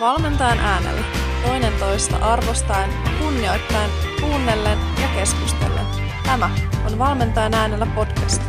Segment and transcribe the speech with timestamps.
[0.00, 1.04] valmentajan äänellä.
[1.46, 3.90] Toinen toista arvostaen, kunnioittain,
[4.20, 5.86] kuunnellen ja keskustellen.
[6.26, 6.50] Tämä
[6.86, 8.42] on Valmentajan äänellä podcast.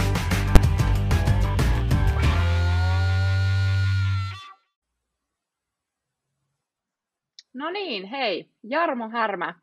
[7.53, 9.55] No niin, hei, Jarmo Härmä.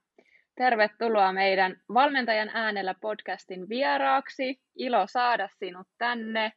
[0.57, 4.61] Tervetuloa meidän Valmentajan äänellä podcastin vieraaksi.
[4.75, 6.53] Ilo saada sinut tänne.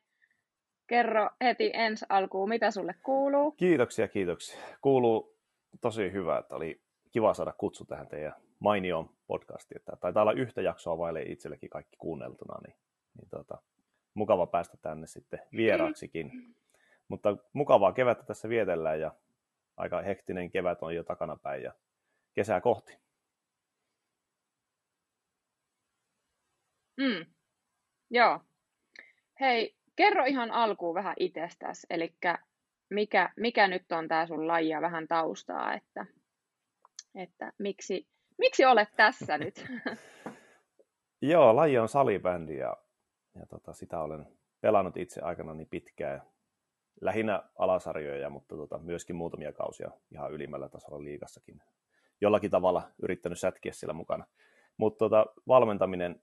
[0.89, 3.51] Kerro heti ensi alkuun, mitä sulle kuuluu?
[3.51, 4.59] Kiitoksia, kiitoksia.
[4.81, 5.37] Kuuluu
[5.81, 6.81] tosi hyvä, että oli
[7.11, 9.77] kiva saada kutsu tähän teidän mainioon podcastiin.
[9.77, 12.75] Että taitaa olla yhtä jaksoa vaille itsellekin kaikki kuunneltuna, niin,
[13.17, 13.57] niin tota,
[14.13, 16.55] mukava päästä tänne sitten vieraaksikin.
[17.07, 19.11] Mutta mukavaa kevättä tässä vietellään ja
[19.77, 21.73] aika hektinen kevät on jo takanapäin ja
[22.33, 22.97] kesää kohti.
[26.97, 27.25] Mm.
[28.09, 28.39] Joo.
[29.39, 32.15] Hei, kerro ihan alkuun vähän itsestäsi, eli
[32.89, 36.05] mikä, mikä nyt on tämä sun laji ja vähän taustaa, että,
[37.15, 39.65] että miksi, miksi olet tässä nyt?
[41.31, 42.77] Joo, laji on salibändi ja,
[43.35, 44.25] ja tota, sitä olen
[44.61, 46.21] pelannut itse aikana niin pitkään.
[47.01, 51.61] Lähinnä alasarjoja, mutta tota, myöskin muutamia kausia ihan ylimmällä tasolla liigassakin.
[52.21, 54.25] Jollakin tavalla yrittänyt sätkiä siellä mukana.
[54.77, 56.21] Mutta tota, valmentaminen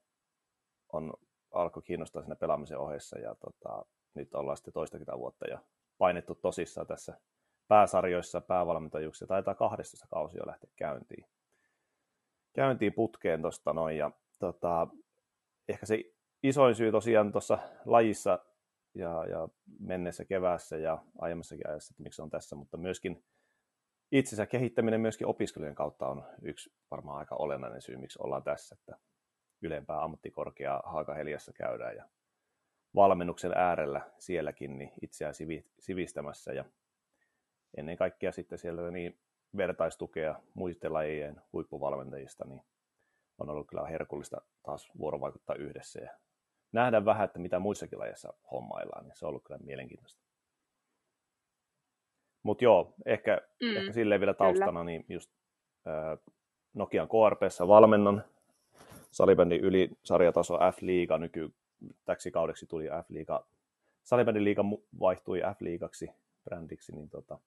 [0.93, 1.13] on,
[1.51, 5.59] alkoi kiinnostaa siinä pelaamisen ohessa ja tota, nyt ollaan sitten toistakymmentä vuotta ja
[5.97, 7.19] painettu tosissaan tässä
[7.67, 9.27] pääsarjoissa, päävalmentajuuksia.
[9.27, 11.25] Taitaa 12 kausia lähteä käyntiin.
[12.53, 14.87] Käyntiin putkeen tuosta noin ja tota,
[15.67, 16.03] ehkä se
[16.43, 18.39] isoin syy tosiaan tuossa lajissa
[18.93, 23.25] ja, ja mennessä keväässä ja aiemmassakin ajassa, että miksi on tässä, mutta myöskin
[24.11, 28.97] itsensä kehittäminen myöskin opiskelijan kautta on yksi varmaan aika olennainen syy, miksi ollaan tässä, että
[29.61, 32.09] ylempää ammattikorkeaa Haakaheliassa käydään ja
[32.95, 35.33] valmennuksen äärellä sielläkin niin itseään
[35.79, 36.65] sivistämässä ja
[37.77, 39.19] ennen kaikkea sitten siellä niin
[39.57, 42.61] vertaistukea muisten lajien huippuvalmentajista, niin
[43.37, 46.17] on ollut kyllä herkullista taas vuorovaikuttaa yhdessä ja
[46.71, 50.21] nähdä vähän, että mitä muissakin lajeissa hommaillaan, niin se on ollut kyllä mielenkiintoista.
[52.43, 54.83] Mutta joo, ehkä, mm, ehkä silleen vielä taustana, kyllä.
[54.83, 55.31] niin just
[55.87, 56.19] äh,
[56.73, 58.23] Nokian KRPssä valmennon
[59.11, 61.53] salibändin yli sarjataso F-liiga nyky
[62.05, 63.45] täksi kaudeksi tuli F-liiga,
[64.03, 64.63] salibändin liiga
[64.99, 66.07] vaihtui F-liigaksi
[66.43, 67.39] brändiksi, niin tota,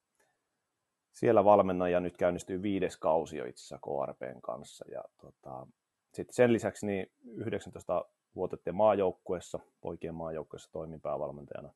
[1.13, 4.85] siellä valmennaja nyt käynnistyy viides kausi jo itse KRPn kanssa.
[4.91, 5.67] Ja tota,
[6.13, 8.05] sitten sen lisäksi niin 19
[8.35, 11.73] vuotetteen maajoukkuessa, poikien maajoukkuessa toimin päävalmentajana.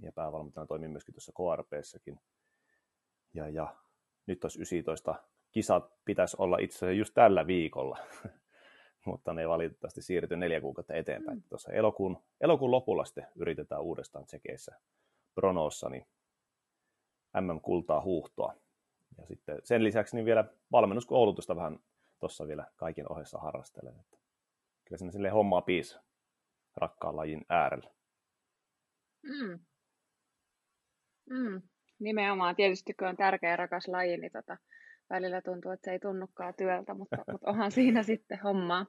[0.00, 2.20] Ja päävalmentajana toimin myöskin tuossa KRPssäkin.
[3.34, 3.76] Ja, ja
[4.26, 5.14] nyt olisi 19
[5.52, 7.98] kisat pitäisi olla itse asiassa just tällä viikolla.
[9.04, 11.38] Mutta ne valitettavasti siirtyi neljä kuukautta eteenpäin.
[11.38, 11.42] Mm.
[11.48, 14.80] Tuossa elokuun, elokuun lopulla sitten yritetään uudestaan tsekeissä
[15.34, 16.06] Pronossa niin
[17.40, 18.54] MM-kultaa huuhtoa.
[19.18, 21.78] Ja sitten sen lisäksi niin vielä valmennuskoulutusta vähän
[22.20, 24.00] tuossa vielä kaiken ohessa harrastelen.
[24.00, 24.18] Että
[24.84, 25.98] kyllä sinne sille hommaa piis
[26.76, 27.90] rakkaan lajin äärellä.
[29.22, 29.58] Mm.
[31.30, 31.62] Mm.
[31.98, 34.56] Nimenomaan, tietysti kun on tärkeä rakas laji, niin tota,
[35.10, 38.86] välillä tuntuu, että se ei tunnukaan työltä, mutta, mutta onhan siinä sitten hommaa.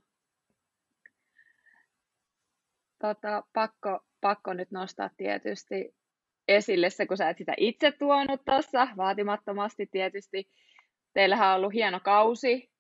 [3.02, 5.96] Tota, pakko, pakko nyt nostaa tietysti
[6.48, 10.50] esille se, kun sä et sitä itse tuonut tuossa, vaatimattomasti tietysti.
[11.14, 12.72] Teillähän on ollut hieno kausi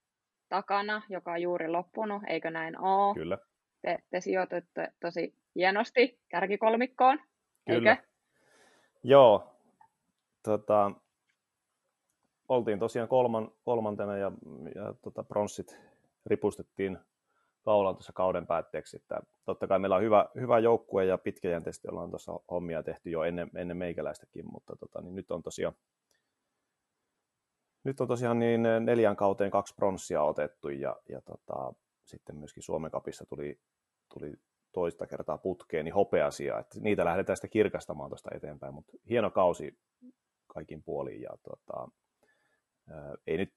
[0.49, 3.15] takana, joka on juuri loppunut, eikö näin ole?
[3.15, 3.37] Kyllä.
[3.81, 7.19] Te, te sijoitutte tosi hienosti kärkikolmikkoon,
[7.67, 7.91] Kyllä.
[7.91, 8.03] eikö?
[9.03, 9.59] Joo,
[10.43, 10.91] tota,
[12.49, 14.31] oltiin tosiaan kolman, kolmantena ja,
[14.75, 15.79] ja tota, pronssit
[16.25, 16.97] ripustettiin
[17.63, 18.97] kaulaan tuossa kauden päätteeksi.
[18.97, 23.23] Että totta kai meillä on hyvä, hyvä joukkue ja pitkäjänteisesti ollaan tuossa hommia tehty jo
[23.23, 25.75] ennen, ennen meikäläistäkin, mutta tota, niin nyt on tosiaan
[27.83, 31.73] nyt on tosiaan niin neljän kauteen kaksi pronssia otettu ja, ja tota,
[32.03, 33.59] sitten myöskin Suomen kapissa tuli,
[34.13, 34.33] tuli
[34.71, 39.77] toista kertaa putkeen niin hopeasia, että niitä lähdetään sitten kirkastamaan tuosta eteenpäin, mutta hieno kausi
[40.47, 41.87] kaikin puolin ja tota,
[43.27, 43.53] ei nyt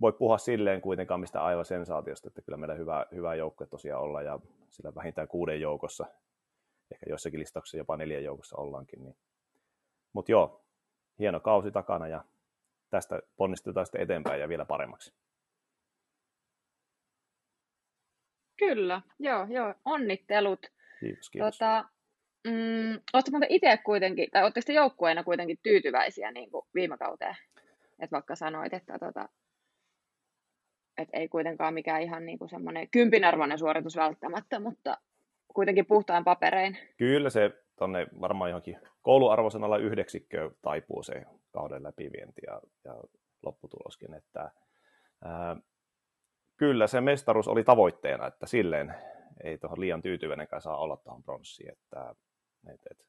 [0.00, 4.22] voi puhua silleen kuitenkaan mistä aivan sensaatiosta, että kyllä meillä hyvä, hyvä joukkue tosiaan olla
[4.22, 4.38] ja
[4.70, 6.06] sillä vähintään kuuden joukossa,
[6.92, 9.04] ehkä joissakin listauksissa jopa neljän joukossa ollaankin.
[9.04, 9.16] Niin.
[10.12, 10.64] Mutta joo,
[11.18, 12.24] hieno kausi takana ja
[12.90, 15.14] tästä ponnistetaan sitten eteenpäin ja vielä paremmaksi.
[18.58, 20.66] Kyllä, joo, joo, onnittelut.
[21.00, 21.58] Kiitos, kiitos.
[21.58, 21.84] Tota,
[22.44, 27.36] mm, Oletko muuten itse kuitenkin, tai oletteko te joukkueena kuitenkin tyytyväisiä niin kuin viime kauteen?
[28.00, 29.28] Että vaikka sanoit, että tota,
[30.98, 34.98] et ei kuitenkaan mikään ihan niin kuin semmoinen kympinarvoinen suoritus välttämättä, mutta
[35.54, 36.78] kuitenkin puhtaan paperein.
[36.96, 42.94] Kyllä se tonne varmaan johonkin kouluarvoisen alla yhdeksikköön taipuu se kauden läpivienti ja, ja
[43.42, 44.50] lopputuloskin, että
[45.24, 45.56] ää,
[46.56, 48.94] kyllä se mestaruus oli tavoitteena, että silleen
[49.44, 52.14] ei tuohon liian tyytyväinenkään saa olla tuohon pronssiin, että
[52.74, 53.06] et, et.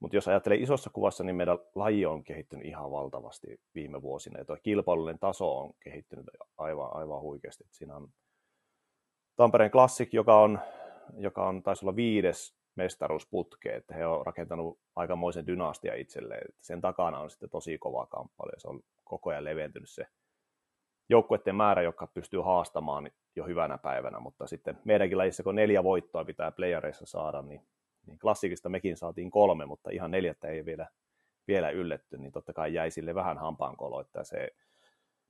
[0.00, 4.44] Mutta jos ajattelee isossa kuvassa, niin meidän laji on kehittynyt ihan valtavasti viime vuosina, ja
[4.44, 6.26] tuo kilpailullinen taso on kehittynyt
[6.58, 7.64] aivan, aivan huikeasti.
[7.70, 8.08] Siinä on
[9.36, 10.58] Tampereen Classic, joka on,
[11.18, 16.54] joka on taisi olla viides mestaruusputke, että he on rakentanut aikamoisen dynastia itselleen.
[16.60, 20.06] Sen takana on sitten tosi kova kamppailu ja se on koko ajan leventynyt se
[21.08, 26.24] joukkueiden määrä, joka pystyy haastamaan jo hyvänä päivänä, mutta sitten meidänkin lajissa, kun neljä voittoa
[26.24, 27.60] pitää playereissa saada, niin,
[28.06, 30.88] niin klassikista mekin saatiin kolme, mutta ihan neljättä ei vielä,
[31.48, 34.48] vielä ylletty, niin totta kai jäi sille vähän hampaankolo, että se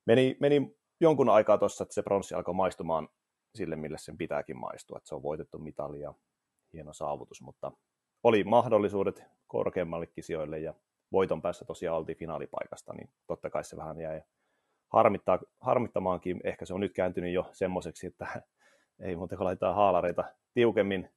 [0.07, 3.09] meni, meni jonkun aikaa tuossa, että se pronssi alkoi maistumaan
[3.55, 6.15] sille, mille sen pitääkin maistua, että se on voitettu mitali ja
[6.73, 7.73] hieno saavutus, mutta
[8.23, 10.75] oli mahdollisuudet korkeammallekin sijoille ja
[11.13, 14.23] voiton päässä tosiaan oltiin finaalipaikasta, niin totta kai se vähän jäi
[14.89, 16.41] harmittaa, harmittamaankin.
[16.45, 18.43] Ehkä se on nyt kääntynyt jo semmoiseksi, että
[19.07, 20.25] ei muuta kuin laitetaan haalareita
[20.55, 21.11] tiukemmin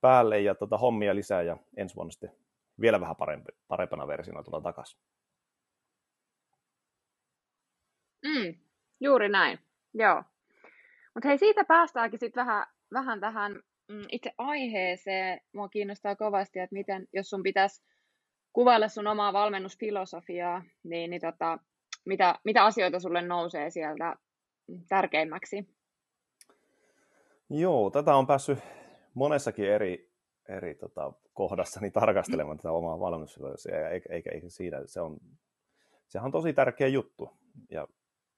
[0.00, 2.32] päälle ja tota, hommia lisää ja ensi vuonna sitten
[2.80, 5.00] vielä vähän parempi, parempana versiona tulla takaisin.
[8.24, 8.54] Mm,
[9.00, 9.58] juuri näin,
[9.94, 10.22] joo.
[11.14, 13.52] Mutta hei, siitä päästäänkin sitten vähän, vähän tähän
[13.88, 15.40] mm, itse aiheeseen.
[15.52, 17.82] Mua kiinnostaa kovasti, että miten, jos sun pitäisi
[18.52, 21.58] kuvailla sun omaa valmennusfilosofiaa, niin, niin tota,
[22.04, 24.16] mitä, mitä asioita sulle nousee sieltä
[24.88, 25.68] tärkeimmäksi?
[27.50, 28.58] Joo, tätä on päässyt
[29.18, 30.10] monessakin eri,
[30.48, 31.12] eri tota,
[31.80, 35.16] niin tarkastelemaan tätä omaa valmennusfilosofiaa, eikä, eikä, eikä siinä, se on,
[36.08, 37.30] sehän on tosi tärkeä juttu,
[37.70, 37.88] ja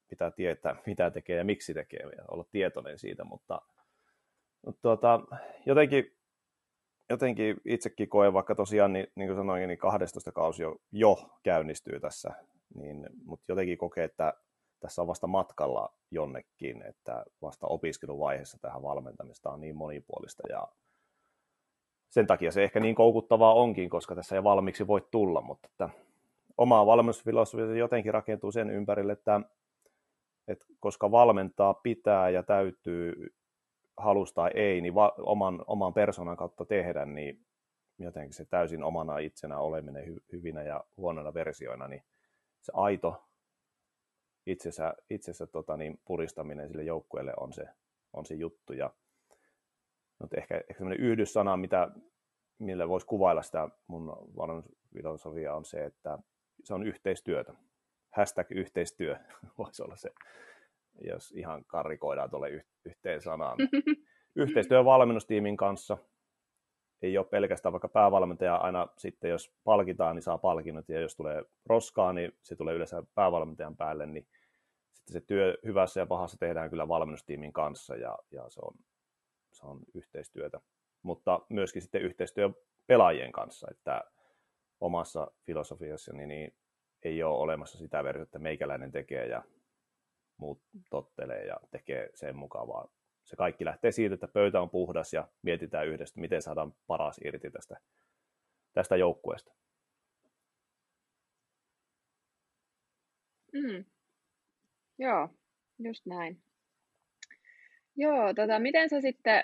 [0.09, 3.61] pitää tietää, mitä tekee ja miksi tekee, ja olla tietoinen siitä, mutta,
[4.65, 5.21] mutta tuota,
[5.65, 6.17] jotenkin,
[7.09, 11.99] jotenkin itsekin koen, vaikka tosiaan, niin, niin kuin sanoin, niin 12 kausi jo, jo käynnistyy
[11.99, 12.29] tässä,
[12.75, 14.33] niin, mutta jotenkin kokee, että
[14.81, 20.67] tässä on vasta matkalla jonnekin, että vasta opiskeluvaiheessa tähän valmentamista on niin monipuolista ja
[22.09, 25.89] sen takia se ehkä niin koukuttavaa onkin, koska tässä ei valmiiksi voi tulla, mutta että
[26.57, 29.41] oma valmennusfilosofia jotenkin rakentuu sen ympärille, että
[30.47, 33.35] että koska valmentaa pitää ja täytyy
[33.97, 37.45] halusta tai ei, niin va- oman, oman persoonan kautta tehdä, niin
[37.99, 42.03] jotenkin se täysin omana itsenä oleminen hy- hyvinä ja huonona versioina, niin
[42.61, 43.23] se aito
[44.45, 47.65] itsensä, itsensä tota, niin puristaminen sille joukkueelle on se,
[48.13, 48.73] on se juttu.
[48.73, 48.93] Ja,
[50.19, 51.91] mutta ehkä, ehkä sellainen yhdyssana, mitä,
[52.59, 54.07] millä voisi kuvailla sitä mun
[54.37, 56.19] valmennusfilosofia on se, että
[56.63, 57.53] se on yhteistyötä
[58.11, 59.17] hashtag yhteistyö
[59.57, 60.09] voisi olla se,
[61.01, 62.49] jos ihan karikoidaan tuolle
[62.85, 63.57] yhteen sanaan.
[64.35, 65.97] Yhteistyö valmennustiimin kanssa
[67.01, 71.43] ei ole pelkästään vaikka päävalmentaja aina sitten, jos palkitaan, niin saa palkinnot, ja jos tulee
[71.65, 74.27] roskaa, niin se tulee yleensä päävalmentajan päälle, niin
[74.93, 78.73] sitten se työ hyvässä ja pahassa tehdään kyllä valmennustiimin kanssa, ja, ja se, on,
[79.51, 80.59] se on yhteistyötä.
[81.01, 82.49] Mutta myöskin sitten yhteistyö
[82.87, 84.03] pelaajien kanssa, että
[84.81, 86.53] omassa filosofiassani niin
[87.03, 89.43] ei ole olemassa sitä versiota, että meikäläinen tekee ja
[90.37, 92.89] muut tottelee ja tekee sen mukaan, vaan
[93.23, 97.51] se kaikki lähtee siitä, että pöytä on puhdas ja mietitään yhdessä, miten saadaan paras irti
[97.51, 97.77] tästä,
[98.73, 99.53] tästä joukkueesta.
[103.53, 103.85] Mm.
[104.99, 105.29] Joo,
[105.79, 106.41] just näin.
[107.95, 109.43] Joo, tota, miten sä sitten,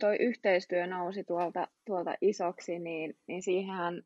[0.00, 4.04] toi yhteistyö nousi tuolta, tuolta isoksi, niin, niin siihen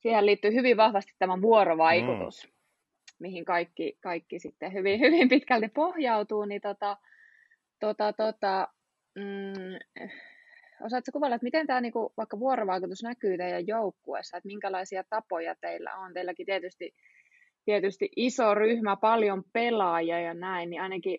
[0.00, 2.52] siihen liittyy hyvin vahvasti tämä vuorovaikutus, mm.
[3.18, 6.96] mihin kaikki, kaikki sitten hyvin, hyvin pitkälti pohjautuu, niin tota,
[7.80, 8.68] tota, tota,
[9.16, 10.02] mm,
[10.80, 15.96] osaatko kuvailla, että miten tämä niinku, vaikka vuorovaikutus näkyy teidän joukkueessa, että minkälaisia tapoja teillä
[15.96, 16.14] on?
[16.14, 16.94] Teilläkin tietysti,
[17.64, 21.18] tietysti iso ryhmä, paljon pelaajia ja näin, niin ainakin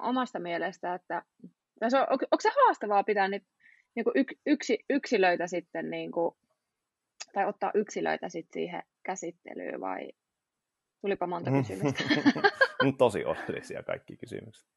[0.00, 1.22] omasta mielestä, että
[1.82, 3.42] on, onko, onko se haastavaa pitää nyt
[3.94, 4.14] niin kuin
[4.46, 6.34] yksi, yksilöitä sitten niin kuin
[7.32, 10.08] tai ottaa yksilöitä sit siihen käsittelyyn vai
[11.00, 12.04] tulipa monta kysymystä?
[12.98, 14.68] Tosi onnellisia kaikki kysymykset.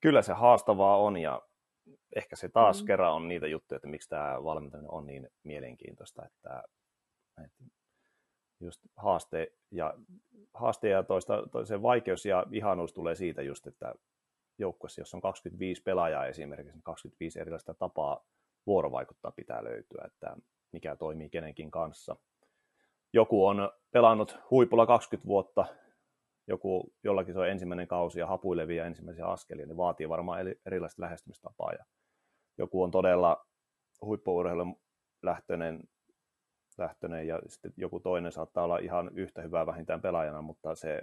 [0.00, 1.42] Kyllä se haastavaa on ja
[2.16, 2.86] ehkä se taas mm.
[2.86, 6.62] kerran on niitä juttuja, että miksi tämä valmentaminen on niin mielenkiintoista, että,
[7.44, 7.64] että
[8.60, 9.94] just haaste ja,
[10.54, 13.94] haaste ja toista, se vaikeus ja ihanuus tulee siitä just, että
[14.58, 18.24] joukkueessa, jos on 25 pelaajaa esimerkiksi, niin 25 erilaista tapaa
[18.66, 20.36] vuorovaikuttaa pitää löytyä, että
[20.72, 22.16] mikä toimii kenenkin kanssa.
[23.12, 25.64] Joku on pelannut huipulla 20 vuotta,
[26.46, 31.72] joku jollakin se on ensimmäinen kausi ja hapuilevia ensimmäisiä askelia, niin vaatii varmaan erilaista lähestymistapaa.
[31.72, 31.84] Ja
[32.58, 33.46] joku on todella
[34.02, 34.80] huippuurheilun
[35.22, 35.82] lähtöinen,
[36.78, 41.02] lähtöinen ja sitten joku toinen saattaa olla ihan yhtä hyvää vähintään pelaajana, mutta se,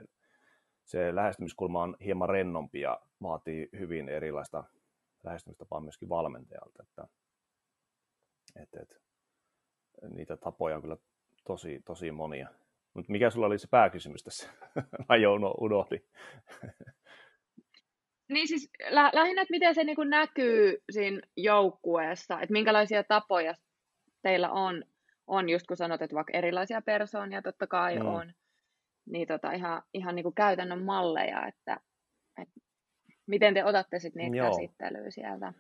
[0.84, 4.64] se lähestymiskulma on hieman rennompi ja vaatii hyvin erilaista
[5.24, 6.84] lähestymistapaa myöskin valmentajalta.
[6.84, 7.08] Että,
[8.56, 9.02] et, et,
[10.10, 10.98] niitä tapoja on kyllä
[11.44, 12.50] tosi, tosi monia.
[12.94, 14.50] Mutta mikä sulla oli se pääkysymys tässä?
[15.10, 16.06] Mä jo unohdin.
[18.30, 23.54] Niin siis lä- lähinnä, että miten se niin kuin näkyy siinä joukkueessa, että minkälaisia tapoja
[24.22, 24.84] teillä on,
[25.28, 28.06] on just kun sanot, että vaikka erilaisia persoonia totta kai mm.
[28.06, 28.34] on,
[29.06, 31.80] niin tota ihan, ihan niin kuin käytännön malleja, että,
[32.42, 32.60] että
[33.28, 34.50] miten te otatte sitten niitä Joo.
[34.50, 35.54] käsittelyä sieltä?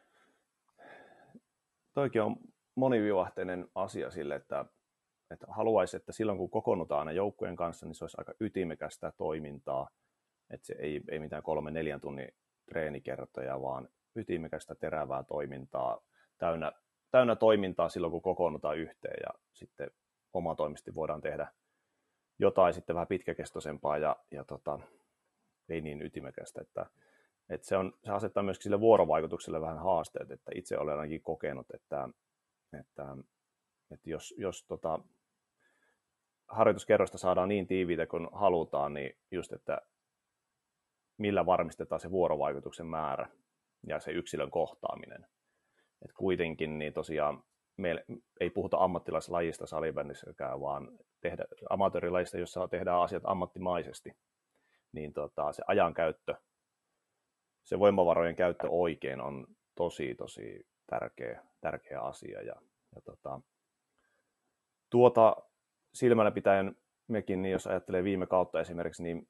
[1.93, 2.35] Toikin on
[2.75, 4.65] monivivahteinen asia sille, että,
[5.33, 9.89] että haluaisi, että silloin kun kokoonnutaan aina joukkueen kanssa, niin se olisi aika ytimekästä toimintaa,
[10.49, 12.27] että se ei, ei mitään kolme neljän tunnin
[12.65, 16.01] treenikertoja, vaan ytimekästä terävää toimintaa,
[16.37, 16.71] täynnä,
[17.11, 19.17] täynnä toimintaa silloin, kun kokoonnutaan yhteen.
[19.23, 19.91] Ja sitten
[20.33, 21.47] omatoimisesti voidaan tehdä
[22.39, 24.79] jotain sitten vähän pitkäkestoisempaa ja, ja tota,
[25.69, 26.85] ei niin ytimekästä, että,
[27.49, 31.67] että se, on, se asettaa myöskin sille vuorovaikutukselle vähän haasteet, että itse olen ainakin kokenut,
[31.73, 32.09] että,
[32.79, 33.17] että,
[33.91, 34.99] että jos, jos tota,
[36.53, 39.81] harjoituskerrosta saadaan niin tiiviitä kuin halutaan, niin just, että
[41.17, 43.29] millä varmistetaan se vuorovaikutuksen määrä
[43.87, 45.27] ja se yksilön kohtaaminen.
[46.05, 47.43] Et kuitenkin niin tosiaan
[47.77, 48.05] me
[48.39, 54.17] ei puhuta ammattilaislajista salibändissäkään, vaan tehdä, amatöörilajista, jossa tehdään asiat ammattimaisesti,
[54.91, 56.35] niin tota, se ajan käyttö,
[57.63, 62.41] se voimavarojen käyttö oikein on tosi, tosi tärkeä, tärkeä asia.
[62.41, 62.55] Ja,
[62.95, 63.41] ja tota,
[64.89, 65.35] tuota
[65.93, 66.75] silmällä pitäen
[67.07, 69.27] mekin, niin jos ajattelee viime kautta esimerkiksi, niin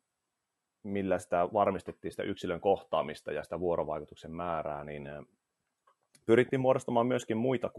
[0.84, 5.10] millä sitä varmistettiin sitä yksilön kohtaamista ja sitä vuorovaikutuksen määrää, niin
[6.26, 7.72] pyrittiin muodostamaan myöskin muita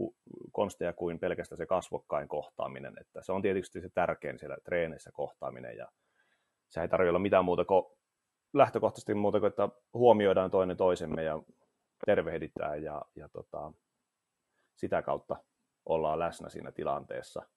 [0.51, 2.93] konsteja kuin pelkästään se kasvokkain kohtaaminen.
[3.01, 5.87] Että se on tietysti se tärkein siellä treenissä kohtaaminen ja
[6.69, 7.85] se ei tarvitse olla mitään muuta kuin
[8.53, 11.41] lähtökohtaisesti muuta kuin, että huomioidaan toinen toisemme ja
[12.05, 13.73] tervehditään ja, ja tota,
[14.75, 15.35] sitä kautta
[15.85, 17.41] ollaan läsnä siinä tilanteessa–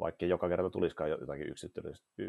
[0.00, 1.54] vaikka joka kerta tulisikaan jotakin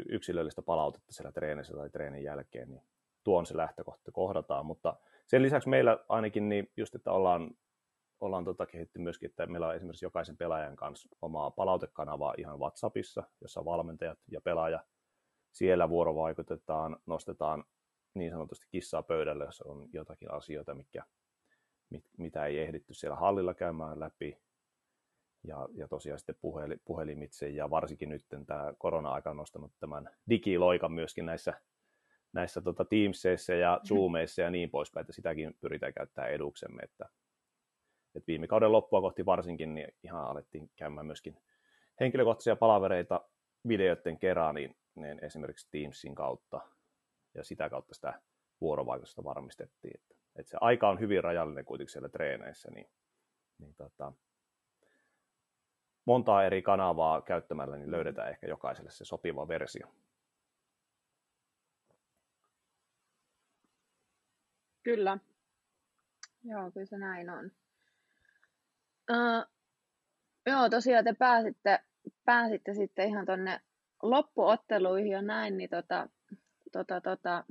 [0.08, 2.82] yksilöllistä, palautetta siellä treenissä tai treenin jälkeen, niin
[3.24, 4.66] tuo on se lähtökohta, kohdataan.
[4.66, 7.50] Mutta sen lisäksi meillä ainakin niin just, että ollaan,
[8.20, 13.22] ollaan tota kehitty myöskin, että meillä on esimerkiksi jokaisen pelaajan kanssa omaa palautekanavaa ihan WhatsAppissa,
[13.40, 14.84] jossa valmentajat ja pelaaja.
[15.52, 17.64] Siellä vuorovaikutetaan, nostetaan
[18.14, 21.04] niin sanotusti kissaa pöydälle, jos on jotakin asioita, mikä,
[21.90, 24.43] mit, mitä ei ehditty siellä hallilla käymään läpi
[25.44, 30.92] ja, ja tosiaan sitten puheli, puhelimitse ja varsinkin nyt tämä korona-aika on nostanut tämän digiloikan
[30.92, 31.54] myöskin näissä,
[32.32, 33.88] näissä tota Teamsissa ja mm-hmm.
[33.88, 37.08] Zoomeissa ja niin poispäin, että sitäkin pyritään käyttämään eduksemme, että,
[38.14, 41.36] että viime kauden loppua kohti varsinkin niin ihan alettiin käymään myöskin
[42.00, 43.28] henkilökohtaisia palavereita
[43.68, 46.60] videoiden kerran, niin, niin esimerkiksi Teamsin kautta
[47.34, 48.22] ja sitä kautta sitä
[48.60, 52.86] vuorovaikutusta varmistettiin, että, että se aika on hyvin rajallinen kuitenkin siellä treeneissä, niin,
[53.58, 54.12] niin tota,
[56.04, 59.86] montaa eri kanavaa käyttämällä, niin löydetään ehkä jokaiselle se sopiva versio.
[64.82, 65.18] Kyllä.
[66.44, 67.50] Joo, kyllä se näin on.
[69.10, 69.46] Uh,
[70.46, 71.80] joo, tosiaan te pääsitte,
[72.24, 73.60] pääsitte sitten ihan tonne
[74.02, 76.08] loppuotteluihin ja näin, niin tota,
[76.72, 77.44] tota, tota,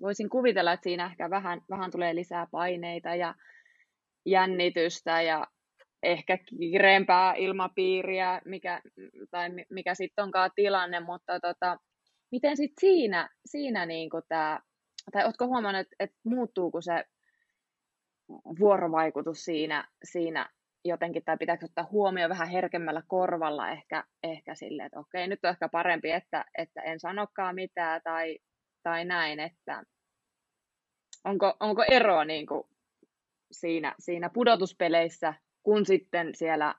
[0.00, 3.34] voisin kuvitella, että siinä ehkä vähän, vähän tulee lisää paineita ja
[4.24, 5.46] jännitystä ja
[6.06, 8.82] ehkä kiireempää ilmapiiriä, mikä,
[9.30, 11.78] tai mikä sitten onkaan tilanne, mutta tota,
[12.32, 14.60] miten sitten siinä, siinä niinku tää,
[15.12, 17.04] tai ootko huomannut, että et muuttuuko se
[18.58, 20.50] vuorovaikutus siinä, siinä
[20.84, 25.50] jotenkin, tai pitääkö ottaa huomioon vähän herkemmällä korvalla ehkä, ehkä sille, että okei, nyt on
[25.50, 28.38] ehkä parempi, että, että en sanokaan mitään, tai,
[28.82, 29.82] tai näin, että
[31.24, 32.64] onko, onko eroa niin kuin
[33.52, 35.34] siinä, siinä pudotuspeleissä
[35.66, 36.74] kuin sitten siellä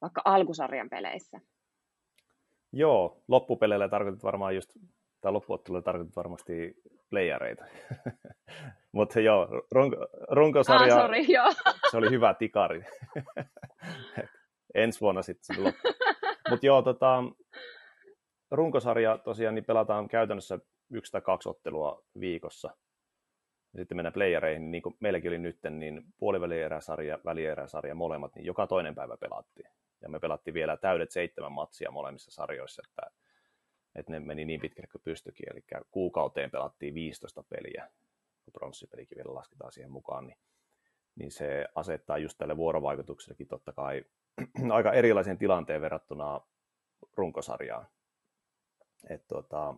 [0.00, 1.40] vaikka alkusarjan peleissä.
[2.72, 4.70] Joo, loppupeleillä tarkoitat varmaan just,
[5.20, 6.74] tai loppuotteluilla tarkoitat varmasti
[7.10, 7.64] playereita.
[8.92, 9.96] Mutta joo, runko,
[10.30, 11.52] runkosarja, ah, sorry, joo.
[11.90, 12.84] se oli hyvä tikari.
[14.74, 15.56] Ensi vuonna sitten.
[16.50, 17.22] Mutta joo, tota,
[18.50, 20.58] runkosarja tosiaan niin pelataan käytännössä
[20.90, 22.76] yksi tai kaksi ottelua viikossa
[23.74, 28.66] ja sitten mennään playereihin, niin kuin meilläkin oli nyt, niin puolivälieräsarja, välieräsarja molemmat, niin joka
[28.66, 29.68] toinen päivä pelattiin.
[30.02, 33.10] Ja me pelattiin vielä täydet seitsemän matsia molemmissa sarjoissa, että,
[33.94, 35.46] että ne meni niin pitkälle kuin pystyikin.
[35.50, 37.88] Eli kuukauteen pelattiin 15 peliä,
[38.44, 40.38] kun pronssipelikin vielä lasketaan siihen mukaan, niin,
[41.16, 44.04] niin se asettaa just tälle vuorovaikutuksellekin totta kai
[44.72, 46.40] aika erilaisen tilanteen verrattuna
[47.16, 47.86] runkosarjaan.
[49.10, 49.74] Et tota,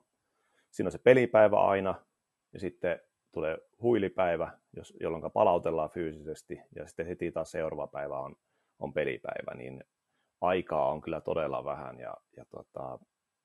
[0.71, 1.95] siinä on se pelipäivä aina,
[2.53, 3.01] ja sitten
[3.37, 8.37] tulee huilipäivä, jos, jolloin palautellaan fyysisesti, ja sitten heti taas seuraava päivä on,
[8.79, 9.85] on pelipäivä, niin
[10.41, 12.99] aikaa on kyllä todella vähän, ja, ja tota,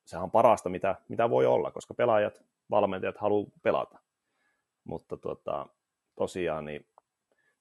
[0.05, 4.00] sehän on parasta, mitä, mitä voi olla, koska pelaajat, valmentajat haluaa pelata.
[4.83, 5.67] Mutta tota,
[6.15, 6.88] tosiaan niin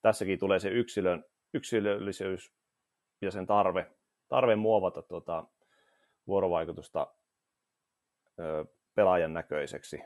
[0.03, 2.53] tässäkin tulee se yksilön, yksilöllisyys
[3.23, 3.91] ja sen tarve,
[4.29, 5.45] tarve muovata tuota
[6.27, 7.07] vuorovaikutusta
[8.41, 10.03] ö, pelaajan näköiseksi,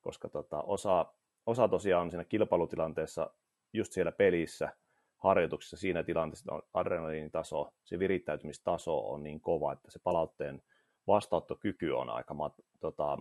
[0.00, 1.06] koska tota, osa,
[1.48, 3.30] osa tosiaan on siinä kilpailutilanteessa
[3.72, 4.72] just siellä pelissä,
[5.16, 10.62] harjoituksessa siinä tilanteessa on adrenaliinitaso, se virittäytymistaso on niin kova, että se palautteen
[11.06, 12.34] vastaanottokyky on aika
[12.80, 13.18] tota,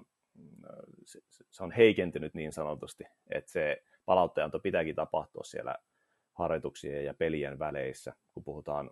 [1.05, 1.19] se,
[1.49, 5.75] se on heikentynyt niin sanotusti, että se palautteenanto pitääkin tapahtua siellä
[6.33, 8.13] harjoituksien ja pelien väleissä.
[8.33, 8.91] Kun puhutaan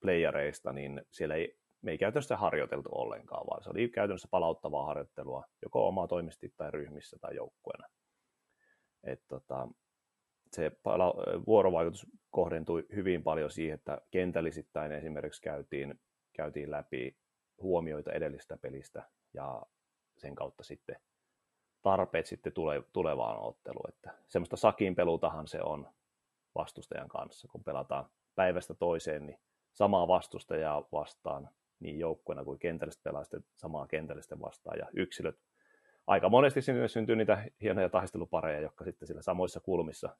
[0.00, 5.44] playereista, niin siellä ei, me ei käytännössä harjoiteltu ollenkaan, vaan se oli käytännössä palauttavaa harjoittelua,
[5.62, 7.88] joko omaa toimisti tai ryhmissä tai joukkueena.
[9.04, 9.68] Et tota,
[10.52, 11.14] se pala-
[11.46, 16.00] vuorovaikutus kohdentui hyvin paljon siihen, että kentällisittäin esimerkiksi käytiin,
[16.32, 17.16] käytiin läpi
[17.62, 19.62] huomioita edellistä pelistä ja
[20.16, 20.96] sen kautta sitten
[21.82, 23.88] tarpeet sitten tule, tulevaan otteluun.
[23.88, 25.88] Että semmoista sakinpelutahan se on
[26.54, 29.38] vastustajan kanssa, kun pelataan päivästä toiseen, niin
[29.72, 31.48] samaa vastustajaa vastaan
[31.80, 35.36] niin joukkueena kuin kentällistä pelaajista samaa kentällistä vastaan ja yksilöt.
[36.06, 40.16] Aika monesti sinne syntyy niitä hienoja taistelupareja, jotka sitten sillä samoissa kulmissa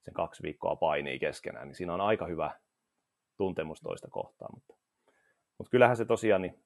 [0.00, 2.60] sen kaksi viikkoa painii keskenään, niin siinä on aika hyvä
[3.36, 4.50] tuntemus toista kohtaan.
[4.54, 4.74] Mutta,
[5.58, 6.64] mutta kyllähän se tosiaan, niin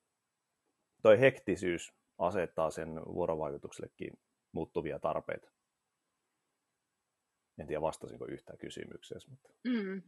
[1.03, 4.13] toi hektisyys asettaa sen vuorovaikutuksellekin
[4.53, 5.51] muuttuvia tarpeita.
[7.59, 9.21] En tiedä vastasinko yhtään kysymykseen.
[9.31, 9.49] Mutta...
[9.65, 10.03] Mm.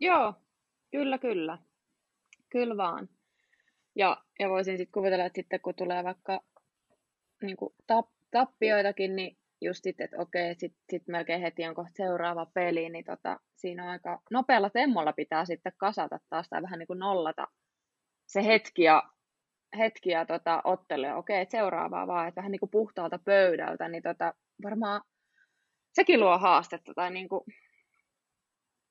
[0.00, 0.34] Joo,
[0.90, 1.58] kyllä, kyllä.
[2.50, 3.08] Kyllä vaan.
[3.94, 6.40] Ja, ja voisin sitten kuvitella, että sitten kun tulee vaikka
[7.42, 11.92] niin kuin tap, tappioitakin, niin just sitten, että okei, sitten sit melkein heti on kohta
[11.96, 16.78] seuraava peli, niin tota, siinä on aika nopealla temmolla pitää sitten kasata taas tai vähän
[16.78, 17.48] niin kuin nollata
[18.26, 19.02] se hetki ja,
[19.78, 21.16] hetki ja tota, otteluja.
[21.16, 25.00] Okei, että seuraavaa vaan, että vähän niin kuin puhtaalta pöydältä, niin tota, varmaan
[25.92, 26.94] sekin luo haastetta.
[26.94, 27.44] Tai niin kuin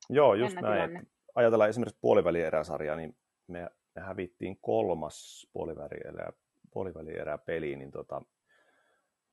[0.09, 0.73] Joo, just näin.
[0.73, 1.01] Tilanne.
[1.35, 6.31] Ajatellaan esimerkiksi puolivälieräsarjaa, niin me, me hävittiin kolmas puolivälierä,
[6.71, 8.21] puolivälierä peli, niin tota,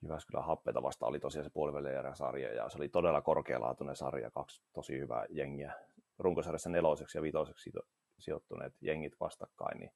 [0.07, 4.99] Jyväskylän happeta vasta oli tosiaan se puolivälieräsarja, ja se oli todella korkealaatuinen sarja, kaksi tosi
[4.99, 5.73] hyvää jengiä.
[6.19, 7.71] Runkosarjassa neloseksi ja viitoseksi
[8.19, 9.91] sijoittuneet jengit vastakkain, niin,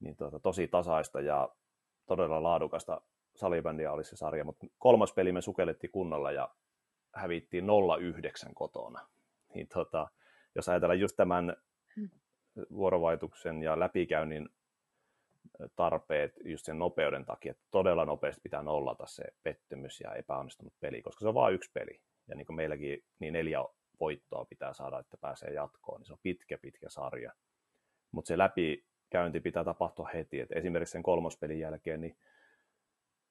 [0.00, 1.48] niin tota, tosi tasaista ja
[2.06, 3.00] todella laadukasta
[3.36, 6.54] salibändiä oli se sarja, mutta kolmas peli me sukellettiin kunnolla ja
[7.14, 9.08] hävittiin 0-9 kotona.
[9.54, 10.08] Niin tota,
[10.54, 11.56] jos ajatellaan just tämän
[11.96, 12.10] hmm.
[12.70, 14.48] vuorovaikutuksen ja läpikäynnin
[15.76, 21.02] tarpeet just sen nopeuden takia, että todella nopeasti pitää nollata se pettymys ja epäonnistunut peli,
[21.02, 22.00] koska se on vain yksi peli.
[22.28, 23.58] Ja niin kuin meilläkin niin neljä
[24.00, 27.32] voittoa pitää saada, että pääsee jatkoon, niin se on pitkä, pitkä sarja.
[28.12, 30.40] Mutta se läpikäynti pitää tapahtua heti.
[30.40, 32.16] Et esimerkiksi sen kolmospelin jälkeen, niin,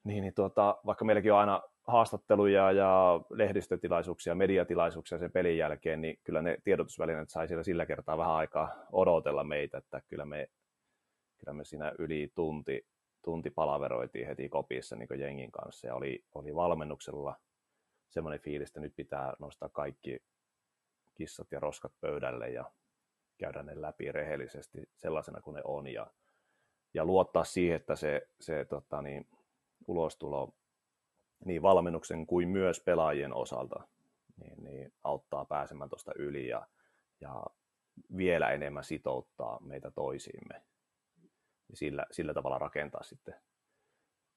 [0.03, 6.19] niin, niin tuota, vaikka meilläkin on aina haastatteluja ja lehdistötilaisuuksia, mediatilaisuuksia sen pelin jälkeen, niin
[6.23, 10.47] kyllä ne tiedotusvälineet sai siellä sillä kertaa vähän aikaa odotella meitä, että kyllä me
[11.43, 12.87] kyllä me siinä yli tunti,
[13.21, 15.87] tunti palaveroitiin heti kopissa niin jengin kanssa.
[15.87, 17.35] Ja oli, oli valmennuksella
[18.09, 20.19] semmoinen fiilis, että nyt pitää nostaa kaikki
[21.15, 22.71] kissat ja roskat pöydälle ja
[23.37, 25.87] käydä ne läpi rehellisesti sellaisena kuin ne on.
[25.87, 26.07] Ja,
[26.93, 29.27] ja luottaa siihen, että se, se tota, niin,
[29.87, 30.53] ulostulo
[31.45, 33.87] niin valmennuksen kuin myös pelaajien osalta
[34.37, 36.67] niin, niin auttaa pääsemään tuosta yli ja,
[37.21, 37.45] ja
[38.17, 40.63] vielä enemmän sitouttaa meitä toisiimme
[41.67, 43.35] niin sillä, sillä tavalla rakentaa sitten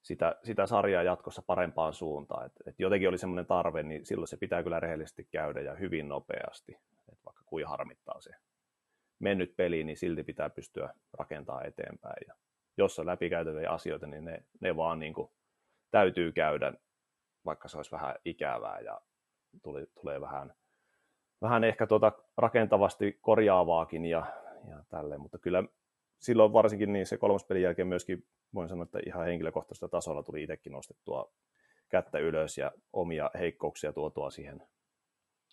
[0.02, 2.46] sitä, sitä sarjaa jatkossa parempaan suuntaan.
[2.46, 6.08] Et, et jotenkin oli semmoinen tarve, niin silloin se pitää kyllä rehellisesti käydä ja hyvin
[6.08, 6.78] nopeasti.
[7.12, 8.30] Et vaikka kuin harmittaa se
[9.18, 12.26] mennyt peli, niin silti pitää pystyä rakentamaan eteenpäin.
[12.26, 12.34] Ja
[12.76, 15.30] jos on läpikäytäviä asioita, niin ne, ne vaan niin kuin
[15.90, 16.72] täytyy käydä,
[17.44, 19.00] vaikka se olisi vähän ikävää ja
[19.62, 20.54] tuli, tulee vähän,
[21.42, 24.26] vähän ehkä tuota rakentavasti korjaavaakin ja,
[24.68, 25.64] ja tälleen, mutta kyllä
[26.18, 30.42] silloin varsinkin niin se kolmas pelin jälkeen myöskin voin sanoa, että ihan henkilökohtaisella tasolla tuli
[30.42, 31.32] itsekin nostettua
[31.88, 34.62] kättä ylös ja omia heikkouksia tuotua siihen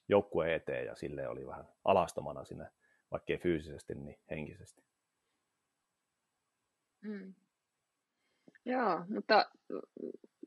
[0.09, 2.67] joukkueen eteen ja sille oli vähän alastomana sinne,
[3.11, 4.83] vaikkei fyysisesti, niin henkisesti.
[7.01, 7.33] Mm.
[8.65, 9.49] Joo, mutta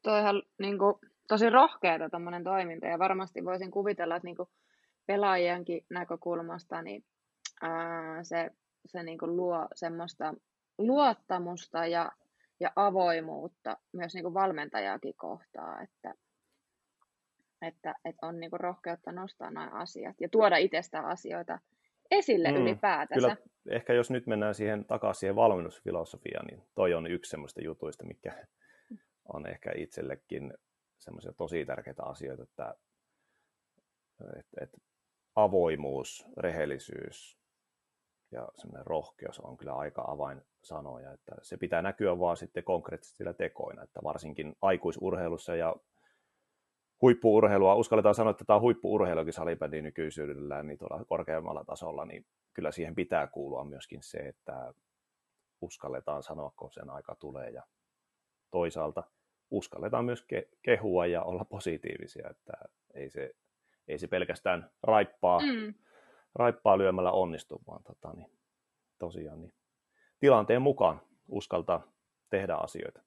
[0.03, 0.95] toihan niin kuin,
[1.29, 4.49] tosi rohkeata tuommoinen toiminta ja varmasti voisin kuvitella, että niin kuin,
[5.07, 7.05] pelaajienkin näkökulmasta niin
[7.63, 8.51] ää, se,
[8.89, 10.35] se niin kuin luo semmoista
[10.79, 12.13] luottamusta ja,
[12.61, 16.15] ja avoimuutta myös niin kuin valmentajaakin kohtaa, että,
[17.63, 21.59] että, että on niin kuin rohkeutta nostaa nämä asiat ja tuoda itsestään asioita
[22.11, 23.37] esille mm, ylipäätänsä.
[23.37, 28.05] Kyllä, ehkä jos nyt mennään siihen takaisin siihen valmennusfilosofiaan, niin toi on yksi semmoista jutuista,
[28.05, 28.47] mikä
[29.35, 30.55] on ehkä itsellekin
[30.99, 32.75] semmoisia tosi tärkeitä asioita, että,
[34.39, 34.79] että, että
[35.35, 37.39] avoimuus, rehellisyys
[38.37, 43.83] ja semmoinen rohkeus on kyllä aika avainsanoja, että se pitää näkyä vaan sitten konkreettisesti tekoina,
[43.83, 45.77] että varsinkin aikuisurheilussa ja
[47.03, 52.73] huippuurheilua, uskalletaan sanoa, että tämä on huippuurheilukin salibändin nykyisyydellään niin tuolla korkeammalla tasolla, niin kyllä
[52.73, 54.75] siihen pitää kuulua myöskin se, että
[55.61, 57.51] uskalletaan sanoa, kun sen aika tulee.
[57.51, 57.63] Ja
[58.51, 59.05] toisaalta
[59.51, 62.53] uskalletaan myös ke- kehua ja olla positiivisia, että
[62.95, 63.35] ei se,
[63.89, 65.75] ei se pelkästään raippaa, mm.
[66.37, 68.31] Raippaa lyömällä onnistu, vaan tota, niin,
[68.99, 69.53] tosiaan niin,
[70.21, 71.93] tilanteen mukaan uskaltaa
[72.31, 73.03] tehdä asioita.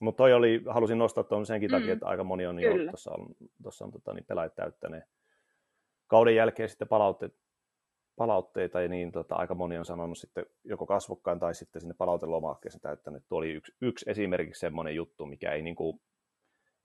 [0.00, 1.92] Mutta toi oli, halusin nostaa tuon senkin takia, mm.
[1.92, 3.26] että aika moni on jo tuossa on,
[3.62, 5.04] tossa on tota, niin pelaajat täyttäneet
[6.08, 7.34] kauden jälkeen sitten palautteet,
[8.16, 12.80] palautteita, ja niin tota, aika moni on sanonut sitten joko kasvokkaan tai sitten sinne palautelomakkeeseen
[12.80, 13.24] täyttänyt.
[13.28, 16.00] Tuo oli yksi, yksi esimerkiksi semmoinen juttu, mikä ei, niin kuin,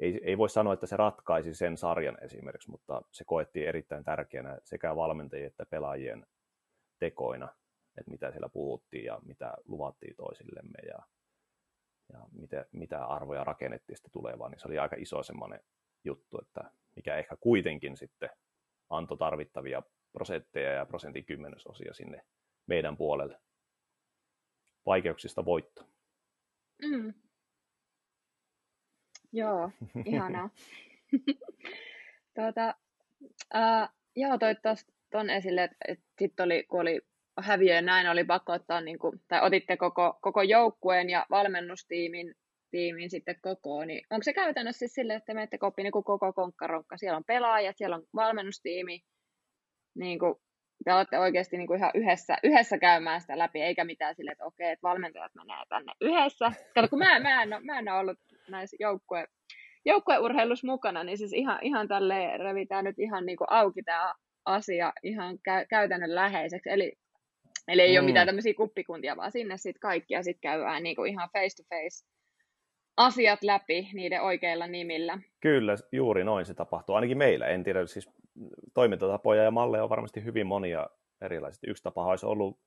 [0.04, 4.58] ei, ei voi sanoa, että se ratkaisi sen sarjan esimerkiksi, mutta se koettiin erittäin tärkeänä
[4.64, 6.26] sekä valmentajien että pelaajien
[7.00, 7.50] tekoina,
[7.98, 11.00] että mitä siellä puhuttiin ja mitä luvattiin toisillemme ja
[12.14, 15.60] ja mitä, mitä arvoja rakennettiin sitten tulevaan, niin se oli aika iso semmoinen
[16.04, 18.30] juttu, että mikä ehkä kuitenkin sitten
[18.90, 22.26] antoi tarvittavia prosentteja ja prosentin kymmenesosia sinne
[22.68, 23.40] meidän puolelle
[24.86, 25.86] vaikeuksista voitto.
[26.82, 27.14] Mm.
[29.34, 29.72] Joo,
[30.06, 30.50] ihanaa.
[32.36, 32.76] tuota,
[33.56, 34.56] uh, joo, toi
[35.12, 37.02] tuon esille, että et sitten oli, kun oli
[37.40, 42.36] häviö ja näin oli pakko ottaa, niin kuin, tai otitte koko, koko joukkueen ja valmennustiimin
[42.72, 46.98] tiimin sitten kokoon, niin onko se käytännössä siis silleen, että menette koppiin niin koko konkkaronkka,
[46.98, 49.04] siellä on pelaajat, siellä on valmennustiimi,
[49.96, 50.36] niin kuin,
[50.84, 54.46] te olette oikeasti niin kuin ihan yhdessä, yhdessä käymään sitä läpi, eikä mitään silleen, että
[54.46, 56.52] okei, että valmentajat menee tänne yhdessä.
[56.76, 58.18] Kato, kun mä, mä, en, ole, mä en ole ollut
[58.50, 59.28] näissä joukkue,
[59.86, 64.14] joukkueurheilussa mukana, niin siis ihan, ihan tälleen revitään nyt ihan niin kuin auki tämä
[64.46, 66.70] asia ihan kä- käytännön läheiseksi.
[66.70, 66.94] Eli
[67.68, 68.00] Eli ei mm.
[68.00, 71.64] ole mitään tämmöisiä kuppikuntia, vaan sinne sitten kaikki ja sitten käydään niinku ihan face to
[71.70, 72.06] face
[72.98, 75.20] asiat läpi niiden oikeilla nimillä.
[75.42, 76.96] Kyllä, juuri noin se tapahtuu.
[76.96, 78.10] Ainakin meillä, en tiedä, siis
[78.74, 80.90] toimintatapoja ja malleja on varmasti hyvin monia
[81.22, 81.72] erilaisia.
[81.72, 82.60] Yksi tapa olisi ollut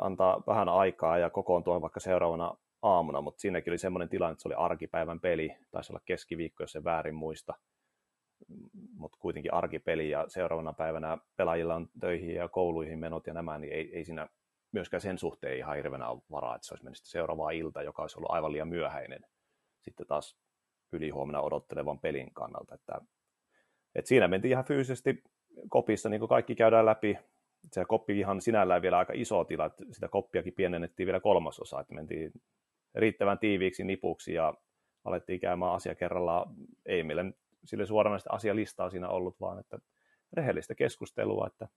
[0.00, 4.48] antaa vähän aikaa ja kokoontua vaikka seuraavana aamuna, mutta siinäkin oli semmoinen tilanne, että se
[4.48, 7.54] oli arkipäivän peli, taisi olla keskiviikko, jos se väärin muista
[8.92, 13.72] mutta kuitenkin arkipeli ja seuraavana päivänä pelaajilla on töihin ja kouluihin menot ja nämä, niin
[13.72, 14.28] ei, ei siinä
[14.72, 18.30] myöskään sen suhteen ihan hirveänä varaa, että se olisi mennyt seuraavaa ilta, joka olisi ollut
[18.30, 19.26] aivan liian myöhäinen
[19.80, 20.38] sitten taas
[20.92, 22.74] ylihuomenna odottelevan pelin kannalta.
[22.74, 23.00] Että,
[23.96, 25.22] että siinä mentiin ihan fyysisesti
[25.68, 27.18] kopissa, niin kuin kaikki käydään läpi.
[27.72, 31.94] Se koppi ihan sinällään vielä aika iso tila, että sitä koppiakin pienennettiin vielä kolmasosa, että
[31.94, 32.32] mentiin
[32.94, 34.54] riittävän tiiviiksi nipuksi ja
[35.04, 36.54] alettiin käymään asia kerrallaan.
[36.86, 37.24] Ei meillä
[37.64, 39.78] sille suoranaista asialistaa siinä ollut, vaan että
[40.32, 41.68] rehellistä keskustelua, että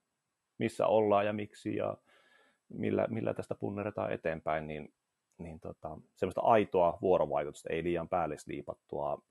[0.57, 1.97] missä ollaan ja miksi ja
[2.69, 4.93] millä, millä tästä punneretaan eteenpäin, niin,
[5.37, 9.21] niin tota, semmoista aitoa vuorovaikutusta, ei liian päällesliipattua,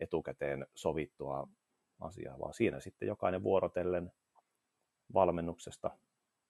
[0.00, 1.48] etukäteen sovittua
[2.02, 4.12] asiaa, vaan siinä sitten jokainen vuorotellen
[5.14, 5.90] valmennuksesta,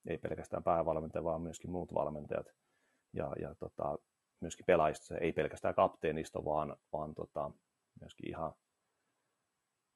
[0.06, 2.46] ei pelkästään päävalmentaja, vaan myöskin muut valmentajat
[3.12, 3.98] ja, ja tota,
[4.40, 7.50] myöskin pelaajista, ei pelkästään kapteenisto, vaan, vaan tota,
[8.00, 8.52] myöskin ihan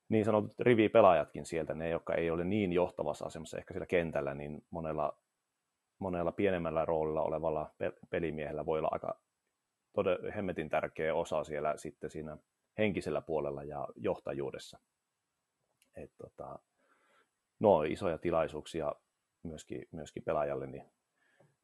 [0.08, 4.64] niin sanotut rivipelaajatkin sieltä, ne, jotka ei ole niin johtavassa asemassa ehkä siellä kentällä, niin
[4.70, 5.18] monella,
[5.98, 7.74] monella pienemmällä roolilla olevalla
[8.10, 9.20] pelimiehellä voi olla aika
[9.92, 12.36] todella hemmetin tärkeä osa siellä sitten siinä
[12.78, 14.78] henkisellä puolella ja johtajuudessa.
[15.96, 16.58] Et tota,
[17.60, 18.92] no isoja tilaisuuksia
[19.42, 20.84] myöskin, myöskin pelaajalle, niin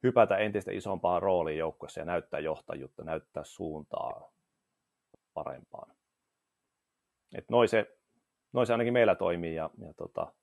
[0.03, 4.31] hypätä entistä isompaan rooliin joukkueessa ja näyttää johtajuutta, näyttää suuntaa
[5.33, 5.95] parempaan.
[7.33, 7.97] Et noin se
[8.53, 10.33] noin se ainakin meillä toimii ja, ja tota,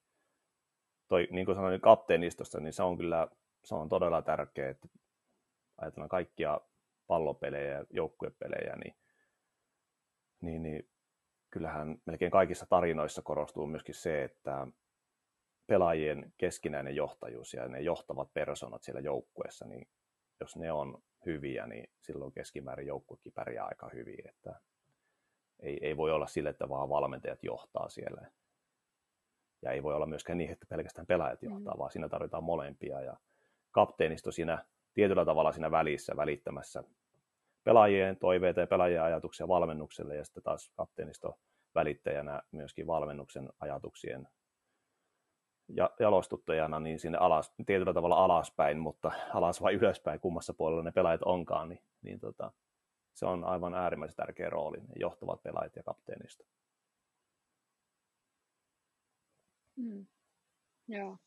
[1.09, 3.29] toi, niin kuin sanoin kapteenistosta, niin se on kyllä
[3.65, 4.89] se on todella tärkeää, että
[5.79, 6.61] ajatellaan kaikkia
[7.07, 8.95] pallopelejä ja joukkuepelejä, niin,
[10.41, 10.89] niin, niin
[11.51, 14.67] kyllähän melkein kaikissa tarinoissa korostuu myöskin se, että
[15.67, 19.89] pelaajien keskinäinen johtajuus ja ne johtavat persoonat siellä joukkueessa, niin
[20.41, 24.29] jos ne on hyviä, niin silloin keskimäärin joukkuekin pärjää aika hyvin.
[24.29, 24.61] Että
[25.61, 28.31] ei, ei voi olla sille, että vaan valmentajat johtaa siellä.
[29.63, 31.79] Ja ei voi olla myöskään niin, että pelkästään pelaajat johtaa, mm.
[31.79, 33.01] vaan siinä tarvitaan molempia.
[33.01, 33.17] Ja
[33.71, 36.85] kapteenisto siinä tietyllä tavalla siinä välissä välittämässä
[37.65, 41.39] pelaajien toiveita ja pelaajien ajatuksia valmennukselle ja sitten taas kapteenisto
[41.75, 44.29] välittäjänä myöskin valmennuksen ajatuksien
[45.69, 50.93] ja jalostuttajana niin sinne alas, tietyllä tavalla alaspäin, mutta alas vai ylöspäin, kummassa puolella ne
[50.93, 52.53] pelaajat onkaan, niin, niin tota,
[53.15, 56.45] se on aivan äärimmäisen tärkeä rooli, ne johtavat pelaajat ja kapteenista.
[59.77, 60.07] Mm.
[60.89, 61.19] Joo.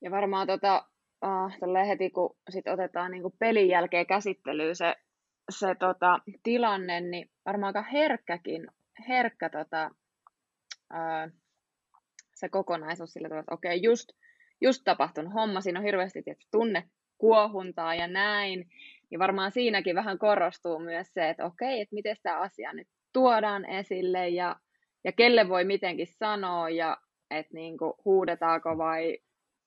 [0.00, 0.88] Ja varmaan tota,
[1.22, 4.94] uh, heti kun sit otetaan niin kuin pelin jälkeen käsittelyyn se,
[5.50, 8.66] se tota, tilanne, niin varmaan aika herkkäkin,
[9.08, 9.90] herkkä tota,
[10.94, 11.32] uh,
[12.34, 14.08] se kokonaisuus sillä tavalla, että okei, okay, just,
[14.60, 18.70] just tapahtunut homma, siinä on hirveästi tietysti tunne kuohuntaa ja näin,
[19.10, 22.88] niin varmaan siinäkin vähän korostuu myös se, että okei, okay, että miten tämä asia nyt
[23.12, 24.56] tuodaan esille ja,
[25.04, 26.96] ja kelle voi mitenkin sanoa ja
[27.30, 29.18] että niin huudetaanko vai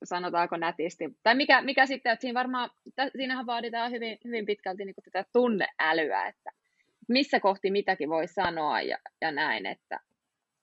[0.03, 1.17] sanotaanko nätisti.
[1.23, 2.69] Tai mikä, mikä sitten, että siinä varmaan,
[3.17, 6.51] siinähän vaaditaan hyvin, hyvin pitkälti niin kuin tätä tunneälyä, että
[7.09, 9.99] missä kohti mitäkin voi sanoa ja, ja näin, että,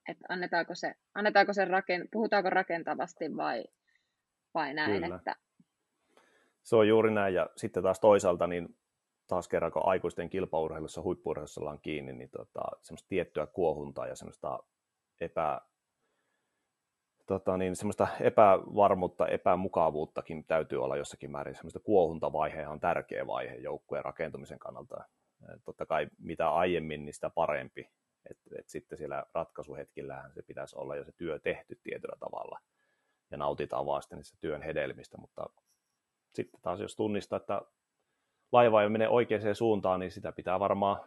[0.09, 3.63] että annetaanko se, annetaanko se raken, puhutaanko rakentavasti vai,
[4.53, 5.01] vai näin.
[5.01, 5.15] Kyllä.
[5.15, 5.35] Että...
[6.63, 8.77] Se on juuri näin, ja sitten taas toisaalta, niin
[9.27, 14.59] taas kerran, kun aikuisten kilpaurheilussa, huippuurheilussa ollaan kiinni, niin tota, semmoista tiettyä kuohuntaa ja semmoista
[15.21, 15.61] epä,
[17.25, 21.55] tota niin, semmoista epävarmuutta, epämukavuuttakin täytyy olla jossakin määrin.
[21.55, 25.03] Semmoista kuohuntavaihe on tärkeä vaihe joukkueen rakentumisen kannalta.
[25.65, 27.89] Totta kai mitä aiemmin, niin sitä parempi.
[28.29, 32.59] Et, et sitten siellä ratkaisuhetkillähän se pitäisi olla jo se työ tehty tietyllä tavalla
[33.31, 35.49] ja nautitaan vaan sitten niistä työn hedelmistä, mutta
[36.33, 37.61] sitten taas jos tunnistaa, että
[38.51, 41.01] laiva ei mene oikeaan suuntaan, niin sitä pitää varmaan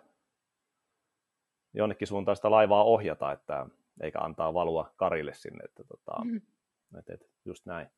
[1.74, 3.66] jonnekin suuntaan sitä laivaa ohjata, että
[4.00, 6.40] eikä antaa valua karille sinne, että tota, mm.
[6.98, 7.88] et, et, just näin.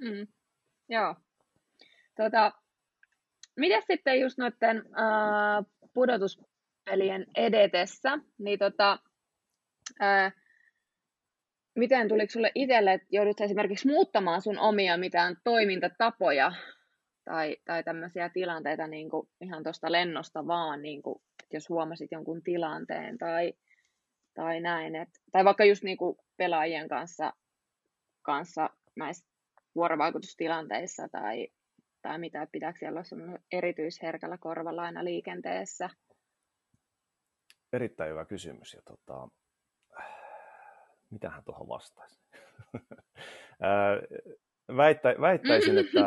[0.00, 0.26] Mm.
[0.88, 1.14] Joo.
[2.16, 2.52] Tota,
[3.60, 8.98] Miten sitten just noiden äh, pudotuspelien edetessä, niin tota,
[10.02, 10.34] äh,
[11.76, 16.52] miten tuliko sulle itselle, että joudut esimerkiksi muuttamaan sun omia mitään toimintatapoja
[17.30, 22.42] tai, tai tämmöisiä tilanteita niin kuin ihan tuosta lennosta vaan, niin kuin, jos huomasit jonkun
[22.42, 23.52] tilanteen tai,
[24.34, 24.96] tai näin.
[24.96, 27.32] Et, tai vaikka just niin kuin pelaajien kanssa,
[28.22, 29.28] kanssa näissä
[29.74, 31.48] vuorovaikutustilanteissa tai,
[32.02, 35.90] tai mitä, pitääkö siellä olla erityisherkällä korvalla aina liikenteessä?
[37.72, 38.74] Erittäin hyvä kysymys.
[38.74, 39.28] Ja tota,
[41.10, 42.20] mitähän tuohon vastaisi?
[44.76, 46.00] Väittä, väittäisin, että,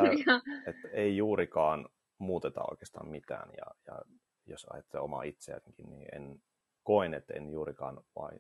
[0.68, 3.50] että ei juurikaan muuteta oikeastaan mitään.
[3.58, 4.02] Ja, ja
[4.46, 6.42] jos ajattelee omaa itseäänkin, niin en
[6.84, 8.40] koen, että en juurikaan vain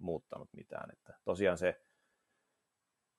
[0.00, 0.90] muuttanut mitään.
[0.92, 1.80] Että tosiaan se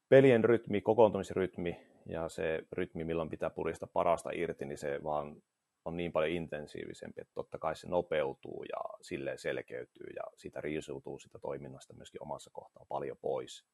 [0.09, 5.41] pelien rytmi, kokoontumisrytmi ja se rytmi, milloin pitää purista parasta irti, niin se vaan
[5.85, 11.19] on niin paljon intensiivisempi, että totta kai se nopeutuu ja sille selkeytyy ja siitä riisuutuu
[11.19, 13.65] sitä toiminnasta myöskin omassa kohtaa paljon pois.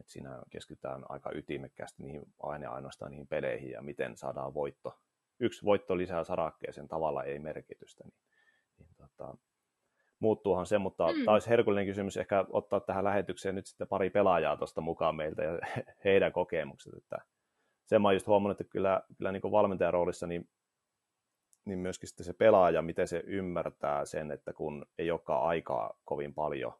[0.00, 4.98] Et siinä keskitytään aika ytimekkäästi niihin, aina ainoastaan niihin peleihin ja miten saadaan voitto.
[5.40, 8.04] Yksi voitto lisää sarakkeeseen tavalla ei merkitystä.
[8.04, 8.14] Niin,
[8.78, 9.36] niin tota,
[10.20, 11.24] muuttuuhan se, mutta mm.
[11.24, 15.42] tämä olisi herkullinen kysymys ehkä ottaa tähän lähetykseen nyt sitten pari pelaajaa tuosta mukaan meiltä
[15.42, 15.58] ja
[16.04, 16.94] heidän kokemukset.
[16.94, 17.18] Että
[17.86, 20.48] sen mä oon just huomannut, että kyllä, kyllä niin valmentajan roolissa niin,
[21.64, 26.34] niin myöskin sitten se pelaaja, miten se ymmärtää sen, että kun ei olekaan aikaa kovin
[26.34, 26.72] paljon,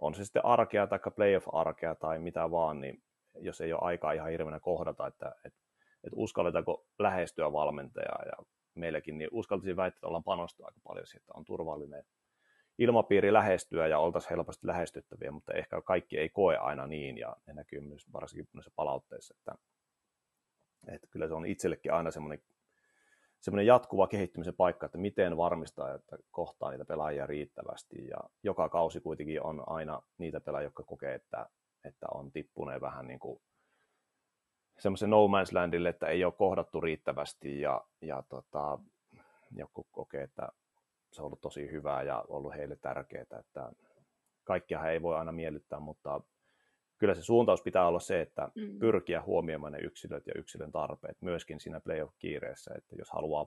[0.00, 3.02] on se sitten arkea tai playoff-arkea tai mitä vaan, niin
[3.40, 5.60] jos ei ole aikaa ihan hirveänä kohdata, että, että,
[6.04, 8.22] että uskalletaanko lähestyä valmentajaa.
[8.26, 12.04] Ja meilläkin, niin uskaltaisin väittää, että ollaan panostu aika paljon siihen, että on turvallinen
[12.78, 17.18] ilmapiiri lähestyä ja oltaisiin helposti lähestyttäviä, mutta ehkä kaikki ei koe aina niin.
[17.18, 19.54] Ja ne näkyy myös varsinkin noissa palautteissa, että,
[20.94, 22.42] että kyllä se on itsellekin aina semmoinen,
[23.40, 28.06] semmoinen jatkuva kehittymisen paikka, että miten varmistaa, että kohtaa niitä pelaajia riittävästi.
[28.06, 31.46] Ja joka kausi kuitenkin on aina niitä pelaajia, jotka kokee, että,
[31.84, 33.40] että on tippuneen vähän niin kuin
[34.78, 37.60] semmoisen no man's landille, että ei ole kohdattu riittävästi.
[37.60, 38.78] Ja, ja tota,
[39.56, 40.48] joku kokee, että
[41.12, 43.72] se on ollut tosi hyvää ja ollut heille tärkeää, että
[44.44, 46.20] kaikkia ei voi aina miellyttää, mutta
[46.98, 48.78] kyllä se suuntaus pitää olla se, että mm.
[48.78, 53.46] pyrkiä huomioimaan ne yksilöt ja yksilön tarpeet myöskin siinä playoff-kiireessä, että jos haluaa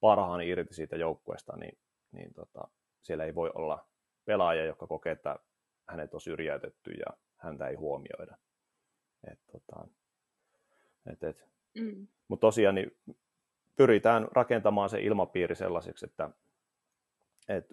[0.00, 1.78] parhaan irti siitä joukkueesta, niin,
[2.12, 2.68] niin tota,
[3.02, 3.88] siellä ei voi olla
[4.24, 5.38] pelaaja, joka kokee, että
[5.88, 8.36] hänet on syrjäytetty ja häntä ei huomioida.
[9.32, 9.88] Et, tota,
[11.12, 11.48] et, et.
[11.74, 12.06] Mm.
[12.28, 12.96] Mutta tosiaan niin
[13.76, 16.30] pyritään rakentamaan se ilmapiiri sellaiseksi, että
[17.48, 17.66] et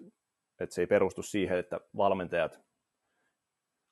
[0.60, 2.60] että se ei perustu siihen, että valmentajat,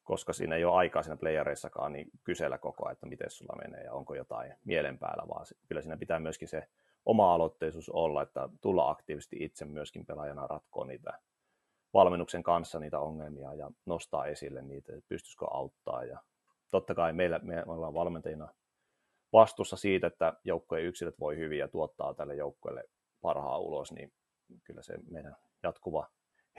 [0.05, 3.85] koska siinä ei ole aikaa siinä playereissakaan, niin kysellä koko ajan, että miten sulla menee
[3.85, 6.69] ja onko jotain mielen päällä, vaan kyllä siinä pitää myöskin se
[7.07, 11.19] oma-aloitteisuus olla, että tulla aktiivisesti itse myöskin pelaajana ratkoa niitä
[11.95, 16.05] valmennuksen kanssa niitä ongelmia ja nostaa esille niitä, että pystyisikö auttaa.
[16.05, 16.19] Ja
[16.71, 18.49] totta kai meillä, me ollaan valmentajina
[19.33, 22.85] vastuussa siitä, että joukkojen yksilöt voi hyvin ja tuottaa tälle joukkueelle
[23.23, 24.13] parhaa ulos, niin
[24.65, 26.09] kyllä se meidän jatkuva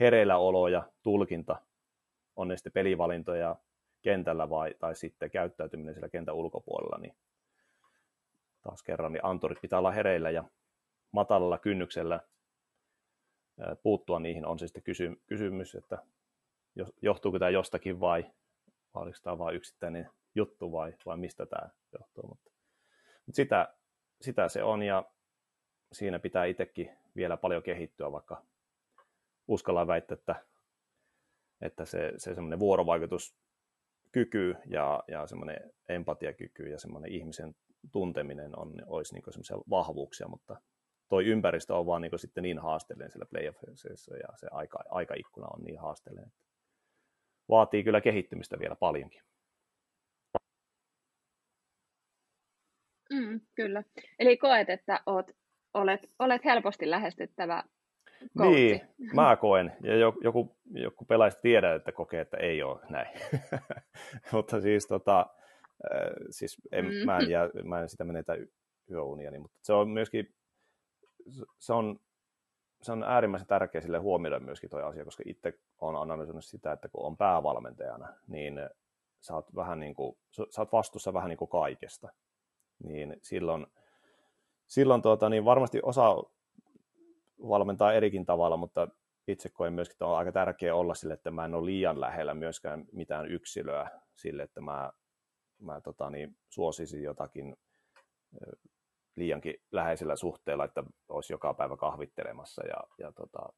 [0.00, 1.56] hereilläolo ja tulkinta
[2.36, 3.56] on ne sitten pelivalintoja
[4.02, 7.16] kentällä vai, tai sitten käyttäytyminen siellä kentän ulkopuolella, niin
[8.62, 10.44] taas kerran, niin anturit pitää olla hereillä ja
[11.12, 12.20] matalalla kynnyksellä
[13.82, 15.98] puuttua niihin on se sitten kysy- kysymys, että
[17.02, 18.22] johtuuko tämä jostakin vai,
[18.94, 21.68] vai oliko tämä vain yksittäinen juttu vai, vai mistä tämä
[21.98, 22.28] johtuu.
[22.28, 22.50] Mutta,
[23.26, 23.74] mutta sitä,
[24.20, 25.04] sitä se on ja
[25.92, 28.42] siinä pitää itsekin vielä paljon kehittyä, vaikka
[29.48, 30.44] uskallaan väittää, että,
[31.64, 37.54] että se, se semmoinen vuorovaikutuskyky ja, ja semmoinen empatiakyky ja semmoinen ihmisen
[37.92, 40.56] tunteminen on, olisi niin semmoisia vahvuuksia, mutta
[41.08, 45.64] toi ympäristö on vaan niin sitten niin haasteellinen siellä playoffissa ja se aika, aikaikkuna on
[45.64, 46.32] niin haasteellinen.
[47.48, 49.22] Vaatii kyllä kehittymistä vielä paljonkin.
[53.12, 53.84] Mm, kyllä.
[54.18, 55.30] Eli koet, että oot,
[55.74, 57.64] olet, olet helposti lähestyttävä
[58.38, 58.54] coachi.
[58.54, 58.80] Niin,
[59.14, 59.72] mä koen.
[59.82, 63.20] Ja joku, joku pelaajista tiedä, että kokee, että ei ole näin.
[64.32, 65.26] mutta siis, tota,
[65.94, 66.00] äh,
[66.30, 66.92] siis en, mm.
[67.04, 68.36] mä, en jää, mä en sitä menetä
[68.90, 70.34] yöuniani, mutta se on myöskin
[71.58, 72.00] se on,
[72.82, 76.88] se on äärimmäisen tärkeä sille huomioida myöskin tuo asia, koska itse olen analysoinut sitä, että
[76.88, 78.60] kun on päävalmentajana, niin
[79.20, 82.08] sä oot, vähän niin kuin, sä oot vastuussa vähän niin kuin kaikesta.
[82.84, 83.66] Niin silloin,
[84.66, 86.16] silloin tuota, niin varmasti osa
[87.48, 88.88] valmentaa erikin tavalla, mutta
[89.28, 92.34] itse koen myöskin, että on aika tärkeää olla sille, että mä en ole liian lähellä
[92.34, 94.90] myöskään mitään yksilöä sille, että mä,
[95.60, 97.56] mä tota, niin, suosisin jotakin
[99.16, 103.52] liiankin läheisellä suhteella, että olisi joka päivä kahvittelemassa ja, ja tota,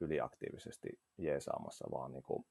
[0.00, 2.46] yliaktiivisesti jeesaamassa, vaan niin kuin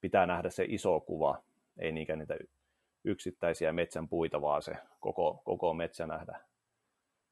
[0.00, 1.42] pitää nähdä se iso kuva,
[1.78, 2.36] ei niinkään niitä
[3.04, 6.40] yksittäisiä metsän puita, vaan se koko, koko metsä nähdä.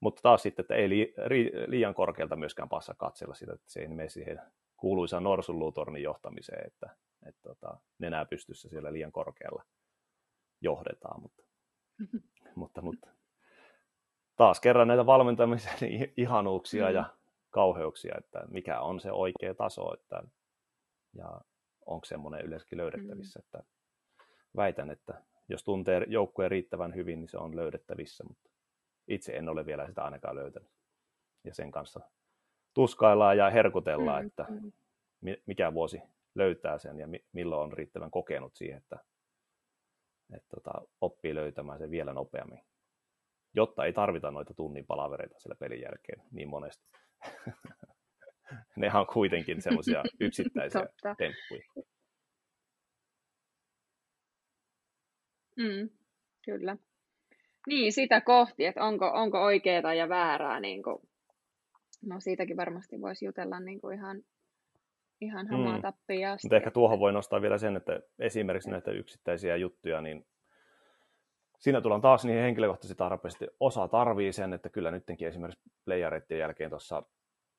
[0.02, 3.80] Mutta taas sitten, että ei li, ri, liian korkealta myöskään passa katsella sitä, että se
[3.80, 4.40] ei mene siihen
[4.76, 9.64] kuuluisaan norsunluutornin johtamiseen, että, että, tota, nenää pystyssä siellä liian korkealla
[10.60, 11.22] johdetaan.
[11.22, 11.42] Mutta,
[12.56, 13.08] mutta, mutta
[14.36, 15.72] taas kerran näitä valmentamisen
[16.16, 16.94] ihanuuksia mm.
[16.94, 17.04] ja
[17.50, 20.22] kauheuksia, että mikä on se oikea taso, että,
[21.14, 21.40] ja
[21.86, 23.42] onko semmoinen yleensäkin löydettävissä, mm.
[23.42, 23.62] että
[24.56, 28.51] väitän, että jos tuntee joukkueen riittävän hyvin, niin se on löydettävissä, mutta
[29.08, 30.70] itse en ole vielä sitä ainakaan löytänyt.
[31.44, 32.00] Ja sen kanssa
[32.74, 34.26] tuskaillaan ja herkutellaan, mm.
[34.26, 34.72] että mm.
[35.46, 36.02] mikä vuosi
[36.34, 38.98] löytää sen ja milloin on riittävän kokenut siihen, että,
[40.34, 42.60] että tota, oppii löytämään sen vielä nopeammin
[43.54, 46.84] jotta ei tarvita noita tunnin palavereita siellä pelin jälkeen niin monesti.
[48.76, 50.86] ne on kuitenkin semmoisia yksittäisiä
[51.18, 51.84] temppuja.
[55.56, 55.90] Mm,
[56.44, 56.76] kyllä.
[57.66, 60.60] Niin, sitä kohti, että onko, onko oikeaa ja väärää.
[60.60, 60.98] Niin kuin,
[62.02, 64.22] no siitäkin varmasti voisi jutella niin kuin ihan,
[65.20, 65.82] ihan hamaa mm.
[65.82, 66.36] tappia.
[66.42, 70.26] Mutta ehkä tuohon voi nostaa vielä sen, että esimerkiksi näitä yksittäisiä juttuja, niin
[71.58, 73.46] siinä tullaan taas niihin henkilökohtaisesti tarpeesti.
[73.60, 77.02] Osa tarvii sen, että kyllä nytkin esimerkiksi playereiden jälkeen tuossa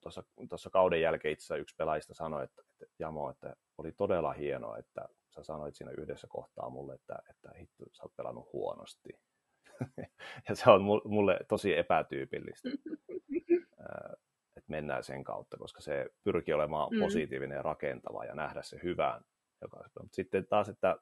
[0.03, 4.77] tuossa, tuossa kauden jälkeen itse yksi pelaajista sanoi, että, että Jamo, että oli todella hienoa,
[4.77, 9.09] että sä sanoit siinä yhdessä kohtaa mulle, että, että hitto, sä oot pelannut huonosti.
[10.49, 12.69] ja se on mulle tosi epätyypillistä,
[14.57, 16.99] että mennään sen kautta, koska se pyrkii olemaan mm.
[16.99, 19.21] positiivinen ja rakentava ja nähdä se hyvään.
[19.99, 20.97] Mutta sitten taas, että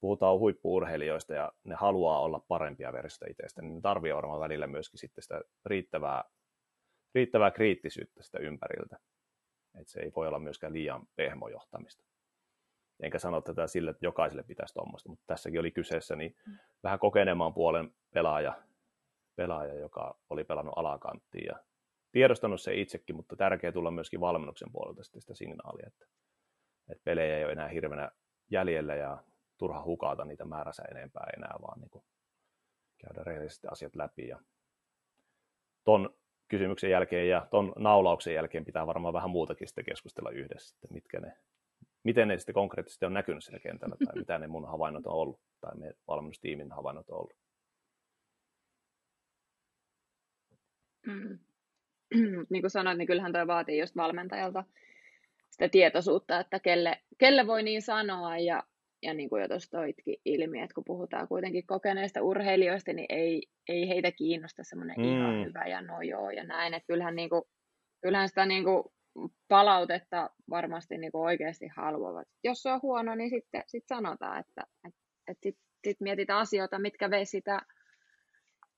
[0.00, 5.00] puhutaan huippuurheilijoista ja ne haluaa olla parempia versioita itsestä, niin ne tarvii varmaan välillä myöskin
[5.00, 6.24] sitten sitä riittävää,
[7.14, 8.98] riittävää kriittisyyttä sitä ympäriltä.
[9.80, 12.04] Et se ei voi olla myöskään liian pehmojohtamista.
[13.02, 16.58] Enkä sano tätä sille, että jokaiselle pitäisi tuommoista, mutta tässäkin oli kyseessä niin mm.
[16.82, 18.62] vähän kokenemaan puolen pelaaja,
[19.36, 21.56] pelaaja, joka oli pelannut alakanttiin ja
[22.12, 26.06] tiedostanut se itsekin, mutta tärkeää tulla myöskin valmennuksen puolelta sitä signaalia, että,
[26.90, 28.10] että pelejä ei ole enää hirveänä
[28.50, 29.24] jäljellä ja
[29.58, 32.04] turha hukata niitä määränsä enempää enää, vaan niin kuin
[32.98, 34.28] käydä rehellisesti asiat läpi.
[34.28, 34.40] Ja
[35.84, 36.14] ton
[36.48, 41.20] kysymyksen jälkeen ja ton naulauksen jälkeen pitää varmaan vähän muutakin sitten keskustella yhdessä, että mitkä
[41.20, 41.36] ne,
[42.02, 45.40] miten ne sitten konkreettisesti on näkynyt siinä kentällä, tai mitä ne mun havainnot on ollut,
[45.60, 47.36] tai meidän valmennustiimin havainnot on ollut.
[51.10, 51.38] Mm.
[52.50, 54.64] niin kuin sanoit, niin kyllähän toi vaatii just valmentajalta
[55.50, 58.62] sitä tietoisuutta, että kelle, kelle voi niin sanoa ja,
[59.02, 63.46] ja niin kuin jo tuossa toitkin ilmi, että kun puhutaan kuitenkin kokeneista urheilijoista, niin ei,
[63.68, 65.04] ei heitä kiinnosta semmoinen mm.
[65.04, 67.42] ihan hyvä ja no joo ja näin, että kyllähän, niin kuin,
[68.02, 68.82] kyllähän sitä niin kuin
[69.48, 72.28] palautetta varmasti niin kuin oikeasti haluavat.
[72.44, 76.78] Jos se on huono, niin sitten sit sanotaan, että, että, että sitten sit mietitään asioita,
[76.78, 77.60] mitkä veisi sitä,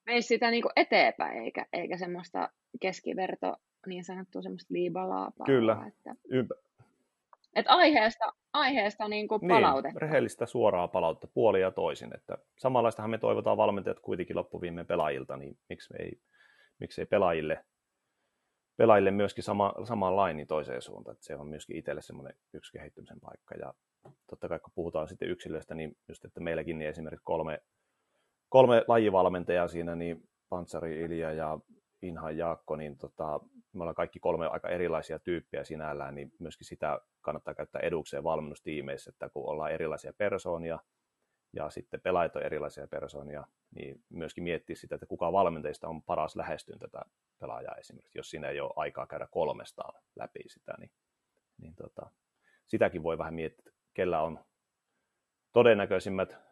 [0.06, 2.48] veisi sitä niin kuin eteenpäin, eikä, eikä semmoista
[2.80, 5.46] keskiverto niin sanottua semmoista liibalaapaa.
[5.46, 5.84] Kyllä.
[5.88, 6.54] Että, Ympä...
[7.56, 9.98] että aiheesta, aiheesta niin kuin palautetta.
[9.98, 12.14] Niin, rehellistä suoraa palautetta puoli ja toisin.
[12.14, 16.20] Että samanlaistahan me toivotaan valmentajat kuitenkin loppuviimeen pelaajilta, niin miksi ei,
[16.78, 17.64] miksi ei pelaajille,
[18.76, 21.14] pelaajille myöskin sama, samanlainen niin toiseen suuntaan.
[21.14, 23.54] Että se on myöskin itselle semmoinen yksi kehittymisen paikka.
[23.54, 23.74] Ja
[24.30, 27.58] totta kai kun puhutaan sitten yksilöistä, niin just, että meilläkin niin esimerkiksi kolme,
[28.52, 31.58] kolme lajivalmentajaa siinä, niin Pantsari Ilja ja
[32.02, 33.40] Inhan Jaakko, niin tota,
[33.72, 39.10] me ollaan kaikki kolme aika erilaisia tyyppejä sinällään, niin myöskin sitä kannattaa käyttää edukseen valmennustiimeissä,
[39.10, 40.78] että kun ollaan erilaisia persoonia
[41.52, 43.44] ja sitten pelaajat on erilaisia persoonia,
[43.74, 47.02] niin myöskin miettiä sitä, että kuka valmentajista on paras lähestyä tätä
[47.40, 50.90] pelaajaa esimerkiksi, jos siinä ei ole aikaa käydä kolmestaan läpi sitä, niin,
[51.60, 52.10] niin tota,
[52.66, 54.44] sitäkin voi vähän miettiä, kellä on
[55.52, 56.51] todennäköisimmät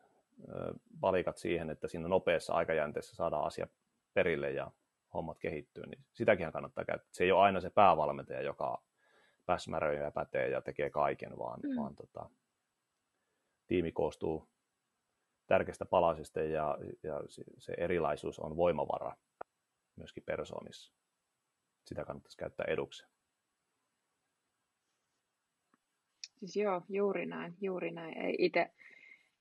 [1.02, 3.66] valikat siihen, että siinä nopeassa aikajänteessä saadaan asia
[4.14, 4.70] perille ja
[5.14, 7.08] hommat kehittyy, niin sitäkin kannattaa käyttää.
[7.12, 8.82] Se ei ole aina se päävalmentaja, joka
[9.46, 11.76] päsmäröi ja pätee ja tekee kaiken, vaan, mm.
[11.76, 12.30] vaan tota,
[13.66, 14.48] tiimi koostuu
[15.46, 17.20] tärkeistä palasista ja, ja
[17.58, 19.16] se erilaisuus on voimavara
[19.96, 20.92] myöskin persoonissa.
[21.84, 23.06] Sitä kannattaisi käyttää eduksi.
[26.36, 28.18] Siis joo, juuri näin, juuri näin.
[28.18, 28.70] Ei itse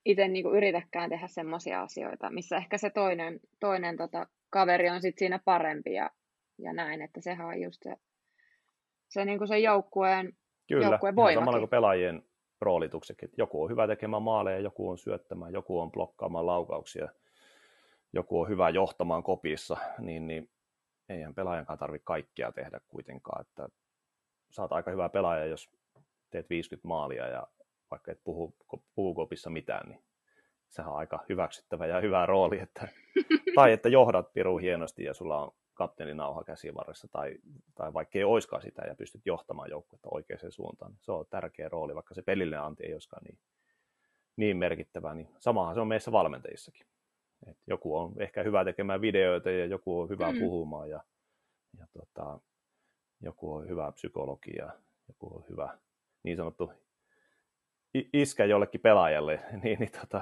[0.06, 5.18] itse niinku yritäkään tehdä semmoisia asioita, missä ehkä se toinen, toinen tota, kaveri on sit
[5.18, 6.10] siinä parempi ja,
[6.58, 7.96] ja näin, että sehän on just se,
[9.10, 10.34] se, niinku se joukkueen,
[10.68, 11.40] Kyllä, joukkueen voimakin.
[11.40, 12.24] samalla kuin pelaajien
[12.62, 13.30] roolituksetkin.
[13.38, 17.10] Joku on hyvä tekemään maaleja, joku on syöttämään, joku on blokkaamaan laukauksia,
[18.14, 20.50] joku on hyvä johtamaan kopissa, niin, niin
[21.10, 23.42] eihän pelaajankaan tarvitse kaikkea tehdä kuitenkaan.
[23.42, 23.70] Että
[24.52, 25.70] saat aika hyvä pelaaja, jos
[26.30, 27.48] teet 50 maalia ja
[27.92, 28.56] vaikka et puhu,
[28.96, 30.04] puhu kopissa mitään, niin
[30.70, 32.88] sehän on aika hyväksyttävä ja hyvä rooli, että,
[33.56, 37.36] tai että johdat piru hienosti ja sulla on kapteeninauha käsivarressa tai,
[37.76, 40.94] tai vaikka ei oiskaan sitä ja pystyt johtamaan joukkuetta oikeaan suuntaan.
[41.02, 43.40] Se on tärkeä rooli, vaikka se pelillinen anti ei olisikaan niin,
[44.36, 45.14] niin merkittävä.
[45.14, 46.86] Niin samahan se on meissä valmentajissakin.
[47.48, 50.40] Et joku on ehkä hyvä tekemään videoita ja joku on hyvä mm.
[50.40, 51.04] puhumaan ja,
[51.78, 52.40] ja tota,
[53.22, 54.70] joku on hyvä psykologi ja
[55.08, 55.78] joku on hyvä
[56.24, 56.72] niin sanottu
[58.14, 60.22] iskä jollekin pelaajalle, niin, niin tota,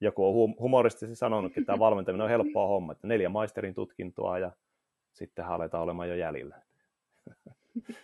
[0.00, 4.52] joku on humoristisesti sanonut, että tämä valmentaminen on helppoa homma, että neljä maisterin tutkintoa ja
[5.12, 6.62] sitten aletaan olemaan jo jäljellä.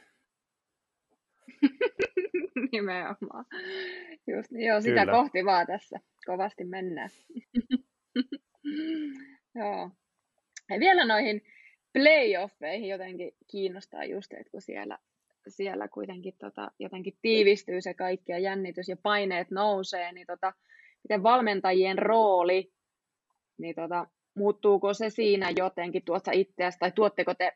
[2.72, 3.44] Nimenomaan.
[4.26, 5.12] Just joo, sitä Kyllä.
[5.12, 7.10] kohti vaan tässä kovasti mennään.
[9.54, 9.90] joo.
[10.70, 11.42] Ja vielä noihin
[11.92, 14.98] playoffeihin jotenkin kiinnostaa just, että kun siellä
[15.48, 20.52] siellä kuitenkin tota, jotenkin tiivistyy se kaikki ja jännitys ja paineet nousee, niin tota,
[21.04, 22.72] miten valmentajien rooli,
[23.58, 27.52] niin tota, muuttuuko se siinä jotenkin tuossa itseäsi, tai tuotteko te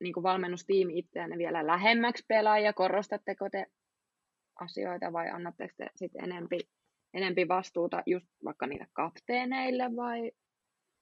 [0.00, 3.66] niin valmennustiimi itseänne vielä lähemmäksi pelaajia, korostatteko te
[4.60, 6.58] asioita vai annatteko te sitten enempi,
[7.14, 10.32] enempi vastuuta just vaikka niille kapteeneille vai,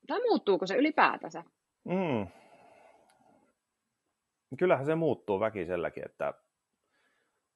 [0.06, 1.44] tai muuttuuko se ylipäätänsä?
[1.84, 2.26] Mm,
[4.58, 6.34] kyllähän se muuttuu väkiselläkin, että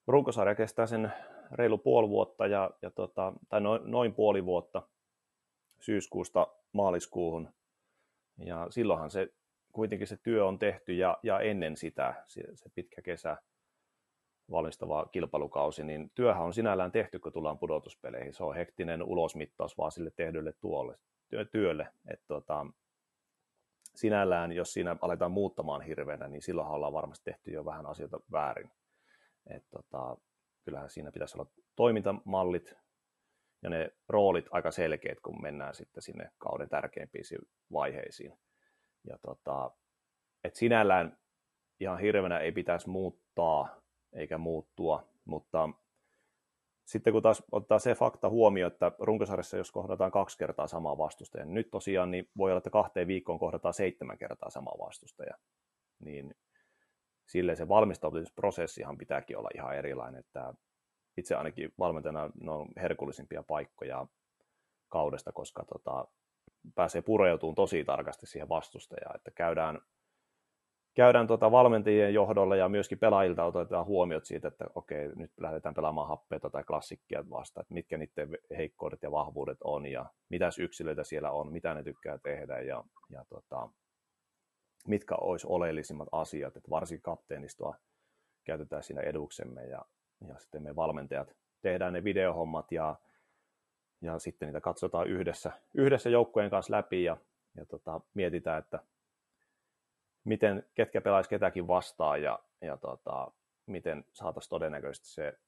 [0.07, 1.13] runkosarja kestää sen
[1.53, 4.83] reilu puoli vuotta, ja, ja tota, tai noin, noin puoli vuotta
[5.81, 7.49] syyskuusta maaliskuuhun.
[8.39, 9.33] Ja silloinhan se
[9.73, 13.37] kuitenkin se työ on tehty ja, ja ennen sitä, se, se pitkä kesä,
[14.51, 18.35] valmistava kilpailukausi, niin työhän on sinällään tehty, kun tullaan pudotuspeleihin.
[18.35, 20.99] Se on hektinen ulosmittaus vaan sille tehdylle tuolle,
[21.51, 21.89] työlle.
[22.09, 22.67] Et tota,
[23.97, 28.71] sinällään, jos siinä aletaan muuttamaan hirveänä, niin silloin ollaan varmasti tehty jo vähän asioita väärin.
[29.51, 30.17] Et tota,
[30.65, 32.75] kyllähän siinä pitäisi olla toimintamallit
[33.63, 37.25] ja ne roolit aika selkeät, kun mennään sitten sinne kauden tärkeimpiin
[37.73, 38.39] vaiheisiin.
[39.05, 39.71] Ja tota,
[40.45, 41.19] et sinällään
[41.81, 43.81] ihan hirveänä ei pitäisi muuttaa
[44.13, 45.69] eikä muuttua, mutta
[46.87, 51.45] sitten kun taas ottaa se fakta huomioon, että runkosarjassa jos kohdataan kaksi kertaa samaa vastustaja,
[51.45, 55.34] niin nyt tosiaan niin voi olla, että kahteen viikkoon kohdataan seitsemän kertaa samaa vastustaja.
[55.99, 56.34] Niin
[57.28, 60.55] sille se valmistautumisprosessihan pitääkin olla ihan erilainen, että
[61.16, 64.07] itse ainakin valmentajana ne on herkullisimpia paikkoja
[64.89, 66.09] kaudesta, koska tota,
[66.74, 69.80] pääsee pureutumaan tosi tarkasti siihen vastustajaan, että käydään
[70.97, 76.09] käydään tuota valmentajien johdolla ja myöskin pelaajilta otetaan huomiot siitä, että okei, nyt lähdetään pelaamaan
[76.09, 81.31] happeita tai klassikkia vasta, että mitkä niiden heikkoudet ja vahvuudet on ja mitäs yksilöitä siellä
[81.31, 83.69] on, mitä ne tykkää tehdä ja, ja tota,
[84.87, 87.77] mitkä olisi oleellisimmat asiat, että varsinkin kapteenistoa
[88.45, 89.83] käytetään siinä eduksemme ja,
[90.29, 92.97] ja sitten me valmentajat tehdään ne videohommat ja,
[94.03, 97.17] ja sitten niitä katsotaan yhdessä, yhdessä joukkueen kanssa läpi ja,
[97.57, 98.81] ja tota, mietitään, että
[100.27, 103.31] miten, ketkä pelaisi ketäkin vastaan ja, ja tota,
[103.66, 105.39] miten saataisiin todennäköisesti se,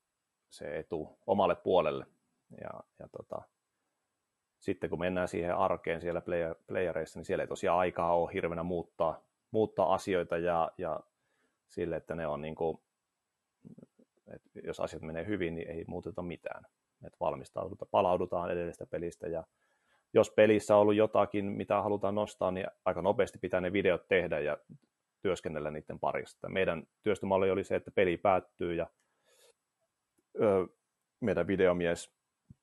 [0.50, 2.06] se etu omalle puolelle.
[2.60, 3.42] Ja, ja tota,
[4.58, 8.62] sitten kun mennään siihen arkeen siellä player, playereissa, niin siellä ei tosiaan aikaa ole hirveänä
[8.62, 11.00] muuttaa, muuttaa asioita ja, ja
[11.66, 12.78] sille, että ne on niin kuin,
[14.34, 16.64] että jos asiat menee hyvin, niin ei muuteta mitään.
[17.06, 19.44] Että valmistaudutaan, palaudutaan edellisestä pelistä ja
[20.14, 24.40] jos pelissä on ollut jotakin, mitä halutaan nostaa, niin aika nopeasti pitää ne videot tehdä
[24.40, 24.58] ja
[25.22, 26.48] työskennellä niiden parissa.
[26.48, 28.86] Meidän työstömalli oli se, että peli päättyy ja
[30.40, 30.66] ö,
[31.20, 32.12] meidän videomies,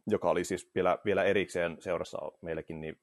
[0.07, 2.99] joka oli siis vielä, vielä erikseen seurassa meilläkin, niin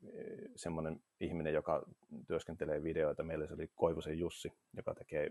[0.57, 1.83] semmoinen ihminen, joka
[2.27, 5.31] työskentelee videoita, meillä se oli Koivusen Jussi, joka tekee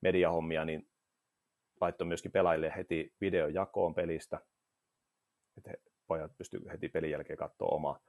[0.00, 0.88] mediahommia, niin
[1.80, 4.38] laittoi myöskin pelaajille heti videojakoon pelistä,
[5.56, 5.72] että
[6.06, 8.00] pojat pystyivät heti pelin jälkeen katsoa oma,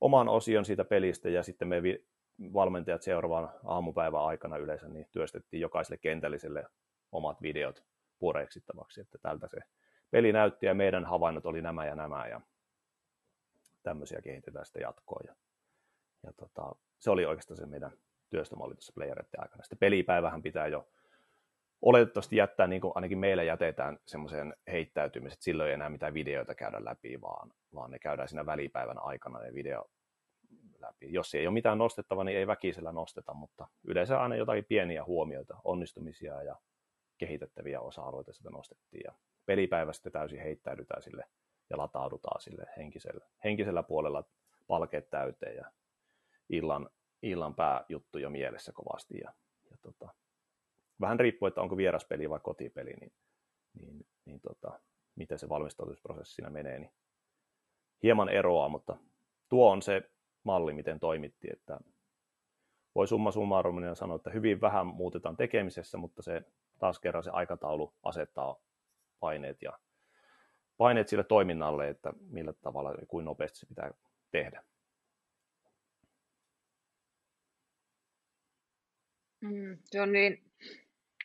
[0.00, 1.82] oman osion siitä pelistä ja sitten me
[2.52, 6.66] valmentajat seuraavan aamupäivän aikana yleensä niin työstettiin jokaiselle kentälliselle
[7.12, 7.84] omat videot
[8.18, 9.58] puoreiksittavaksi, että tältä se
[10.10, 12.40] peli näytti ja meidän havainnot oli nämä ja nämä ja
[13.82, 15.24] tämmöisiä kehitetään sitten jatkoon.
[15.26, 15.34] Ja,
[16.22, 17.92] ja tota, se oli oikeastaan se meidän
[18.30, 19.62] työstömalli tuossa playereiden aikana.
[19.62, 20.88] Sitten pelipäivähän pitää jo
[21.82, 26.54] oletettavasti jättää, niin kuin ainakin meillä jätetään semmoisen heittäytymisen, että silloin ei enää mitään videoita
[26.54, 29.84] käydä läpi, vaan, vaan ne käydään siinä välipäivän aikana ne video
[30.80, 31.12] läpi.
[31.12, 35.56] Jos ei ole mitään nostettavaa, niin ei väkisellä nosteta, mutta yleensä aina jotakin pieniä huomioita,
[35.64, 36.56] onnistumisia ja
[37.18, 39.02] kehitettäviä osa-alueita sitä nostettiin.
[39.04, 39.12] Ja
[39.46, 41.24] pelipäivä sitten täysin heittäydytään sille
[41.70, 44.24] ja lataudutaan sille henkisellä, henkisellä puolella
[44.66, 45.70] palkeet täyteen ja
[46.48, 46.90] illan,
[47.22, 49.18] illan pääjuttu jo mielessä kovasti.
[49.18, 49.32] Ja,
[49.70, 50.14] ja tota,
[51.00, 53.12] vähän riippuu, että onko vieraspeli vai kotipeli, niin,
[53.80, 54.80] niin, niin tota,
[55.14, 56.92] miten se valmistautumisprosessi siinä menee, niin
[58.02, 58.96] hieman eroaa, mutta
[59.48, 60.10] tuo on se
[60.42, 61.80] malli, miten toimittiin, että
[62.94, 66.42] voi summa summarum sanoa, että hyvin vähän muutetaan tekemisessä, mutta se
[66.78, 68.56] taas kerran se aikataulu asettaa
[69.20, 69.78] paineet ja
[70.76, 73.94] paineet sille toiminnalle, että millä tavalla ja kuin nopeasti se pitää
[74.30, 74.64] tehdä.
[79.40, 80.47] Mm, se on niin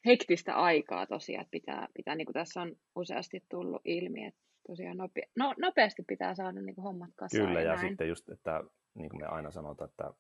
[0.05, 4.97] hektistä aikaa tosiaan, että pitää, pitää niin kuin tässä on useasti tullut ilmi, että tosiaan
[4.97, 7.47] nope, no, nopeasti pitää saada niin kuin hommat kasaan.
[7.47, 10.13] Kyllä, ja, ja sitten just, että niin kuin me aina sanotaan, että,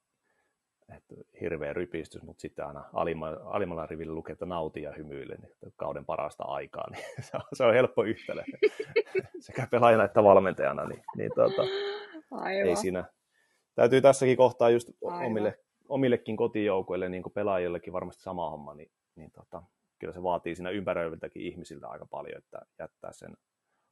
[0.95, 5.73] että hirveä rypistys, mutta sitten aina alimmalla, alimmalla rivillä lukee, että nauti ja hymyile, niin
[5.75, 8.43] kauden parasta aikaa, niin se on, se on helppo yhtälö
[9.39, 11.61] sekä pelaajana että valmentajana, niin, niin tuota,
[12.31, 12.69] Aivan.
[12.69, 13.05] ei siinä.
[13.75, 15.25] Täytyy tässäkin kohtaa just Aivan.
[15.25, 15.59] omille,
[15.89, 18.91] omillekin kotijoukoille, niin kuin pelaajillekin varmasti sama homma, niin
[19.33, 19.63] tota,
[19.99, 23.37] kyllä se vaatii siinä ympäröiviltäkin ihmisiltä aika paljon, että jättää sen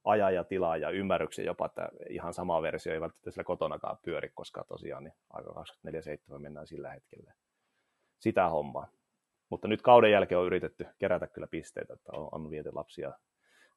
[0.03, 4.31] ajan ja tilaa ja ymmärryksen jopa, että ihan sama versio ei välttämättä sillä kotonakaan pyöri,
[4.33, 5.65] koska tosiaan niin aika
[6.35, 7.33] 24-7 mennään sillä hetkellä
[8.19, 8.87] sitä hommaa.
[9.49, 13.11] Mutta nyt kauden jälkeen on yritetty kerätä kyllä pisteitä, että on, on viety lapsia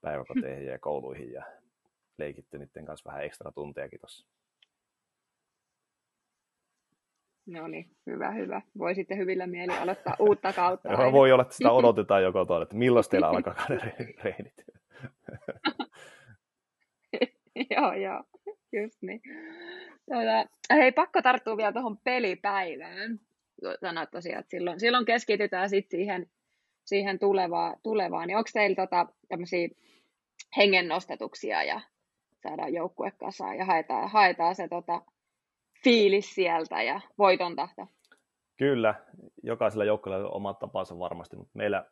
[0.01, 1.45] päiväkoteihin ja kouluihin ja
[2.19, 4.27] leikitty niiden kanssa vähän ekstra tuntejakin tuossa.
[7.47, 8.63] No niin, hyvä, hyvä.
[8.79, 10.93] Voi sitten hyvillä mieli aloittaa uutta kautta.
[10.93, 14.65] Joo, voi olla, että sitä odotetaan jo kotona, että milloin teillä alkaa ne re- reinit.
[17.77, 18.23] joo, joo,
[18.73, 19.23] just niin.
[20.07, 23.21] Tuota, hei, pakko tarttua vielä tuohon pelipäivään.
[23.81, 26.27] Sanoit tosiaan, että silloin, silloin keskitytään sitten siihen,
[26.85, 28.29] siihen tulevaan, tulevaan.
[28.29, 29.69] Niin onko teillä tota, tämmöisiä
[30.57, 31.81] hengennostatuksia ja
[32.43, 35.03] saadaan joukkue kasaan ja haetaan, haetaan se tota,
[35.85, 37.87] fiilis sieltä ja voiton tahto?
[38.57, 38.95] Kyllä,
[39.43, 41.87] jokaisella joukkueella on omat tapansa varmasti, mutta meillä,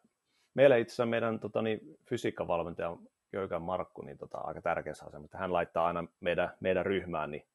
[0.54, 2.96] meillä itse asiassa meidän tota, niin, fysiikkavalmentaja
[3.30, 5.38] Köykän Markku niin, tota, aika tärkeässä asemassa.
[5.38, 7.46] Hän laittaa aina meidän, meidän ryhmään niin,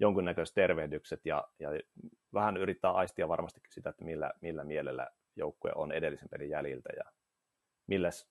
[0.00, 1.68] jonkunnäköiset tervehdykset ja, ja
[2.34, 7.04] vähän yrittää aistia varmasti sitä, että millä, millä mielellä joukkue on edellisen pelin jäljiltä ja
[7.86, 8.28] milles,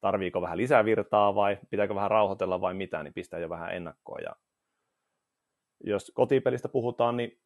[0.00, 4.18] tarviiko vähän lisää virtaa vai pitääkö vähän rauhoitella vai mitä, niin pistää jo vähän ennakkoa.
[4.18, 4.36] Ja
[5.84, 7.40] jos kotipelistä puhutaan, niin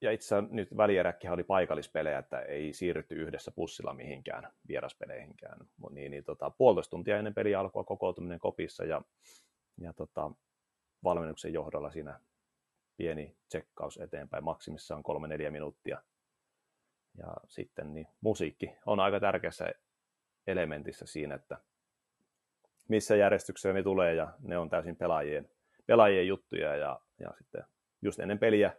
[0.00, 5.58] ja itse asiassa nyt välieräkkihän oli paikallispelejä, että ei siirrytty yhdessä pussilla mihinkään vieraspeleihinkään.
[5.90, 9.02] Niin, niin tota, puolitoista tuntia ennen peli alkua kokoutuminen kopissa ja,
[9.80, 10.30] ja tota,
[11.04, 12.20] valmennuksen johdolla siinä
[12.96, 14.44] pieni tsekkaus eteenpäin.
[14.44, 16.02] Maksimissaan kolme-neljä minuuttia.
[17.18, 19.70] ja sitten niin musiikki on aika tärkeässä
[20.46, 21.58] elementissä siinä, että
[22.88, 25.50] missä järjestyksessä ne tulee ja ne on täysin pelaajien,
[25.86, 27.64] pelaajien juttuja ja, ja sitten
[28.02, 28.72] just ennen peliä,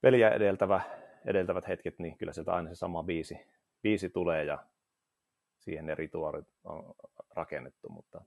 [0.00, 0.80] peliä edeltävä,
[1.24, 3.40] edeltävät hetket, niin kyllä sieltä aina se sama biisi,
[3.82, 4.58] biisi tulee ja
[5.58, 6.94] siihen ne rituaalit on
[7.30, 8.24] rakennettu, mutta,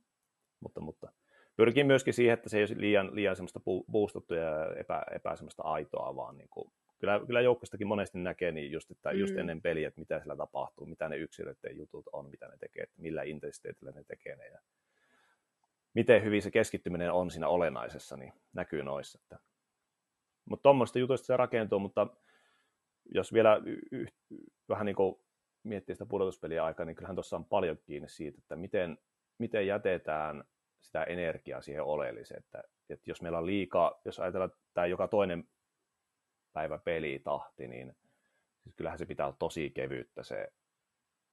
[0.59, 1.11] mutta, mutta
[1.55, 3.59] pyrkii myöskin siihen, että se ei ole liian, liian semmoista
[3.91, 8.71] boostattua ja epä, epä semmoista aitoa, vaan niin kuin, kyllä, kyllä joukkostakin monesti näkee niin
[8.71, 9.19] just, että mm.
[9.19, 12.83] just ennen peliä, että mitä siellä tapahtuu, mitä ne yksilöiden jutut on, mitä ne tekee,
[12.83, 14.59] että millä intensiteetillä ne tekee ne ja
[15.93, 19.19] miten hyvin se keskittyminen on siinä olennaisessa, niin näkyy noissa.
[19.23, 19.39] Että.
[20.45, 22.07] Mutta tuommoista jutuista se rakentuu, mutta
[23.15, 24.07] jos vielä y- y-
[24.69, 25.15] vähän niin kuin
[25.63, 28.97] miettii sitä pudotuspeliä aikaa, niin kyllähän tuossa on paljon kiinni siitä, että miten,
[29.37, 30.43] miten jätetään
[30.81, 32.39] sitä energiaa siihen oleelliseen.
[32.39, 35.49] Että, että jos meillä on liikaa, jos ajatellaan tämä joka toinen
[36.53, 37.95] päivä pelitahti, niin
[38.63, 40.53] siis kyllähän se pitää olla tosi kevyyttä se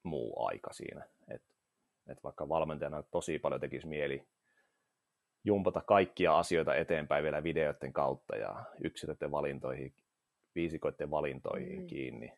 [0.02, 1.08] muu aika siinä.
[1.28, 1.56] että
[2.06, 4.26] et vaikka valmentajana tosi paljon tekisi mieli
[5.46, 9.94] jumpata kaikkia asioita eteenpäin vielä videoiden kautta ja yksilöiden valintoihin,
[10.54, 11.86] viisikoiden valintoihin mm.
[11.86, 12.32] kiinni,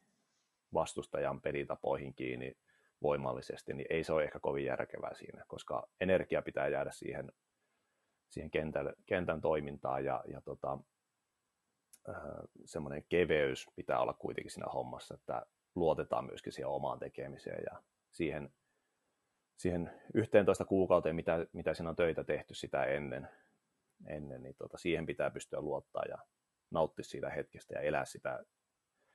[0.75, 2.57] vastustajan pelitapoihin kiinni
[3.03, 7.33] voimallisesti, niin ei se ole ehkä kovin järkevää siinä, koska energia pitää jäädä siihen,
[8.31, 10.79] siihen kentän, kentän toimintaan ja, ja tota,
[12.09, 12.15] äh,
[12.65, 17.83] semmoinen keveys pitää olla kuitenkin siinä hommassa, että luotetaan myöskin siihen omaan tekemiseen ja
[18.13, 18.51] siihen,
[19.59, 23.29] siihen 11 kuukauteen, mitä, mitä siinä on töitä tehty sitä ennen,
[24.07, 26.19] ennen niin tota, siihen pitää pystyä luottaa ja
[26.71, 28.45] nauttia siitä hetkestä ja elää sitä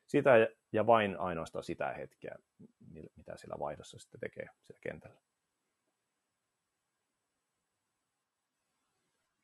[0.08, 0.32] sitä
[0.72, 2.36] ja vain ainoastaan sitä hetkeä,
[3.16, 5.22] mitä sillä vaihdossa sitten tekee siellä kentällä.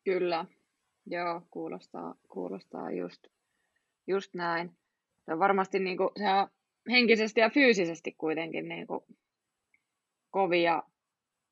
[0.04, 0.46] Kyllä,
[1.06, 3.28] joo, kuulostaa, kuulostaa just,
[4.08, 4.78] just näin.
[5.28, 6.48] On varmasti niin kuin, se on
[6.92, 9.04] henkisesti ja fyysisesti kuitenkin niin kuin
[10.32, 10.84] kovia,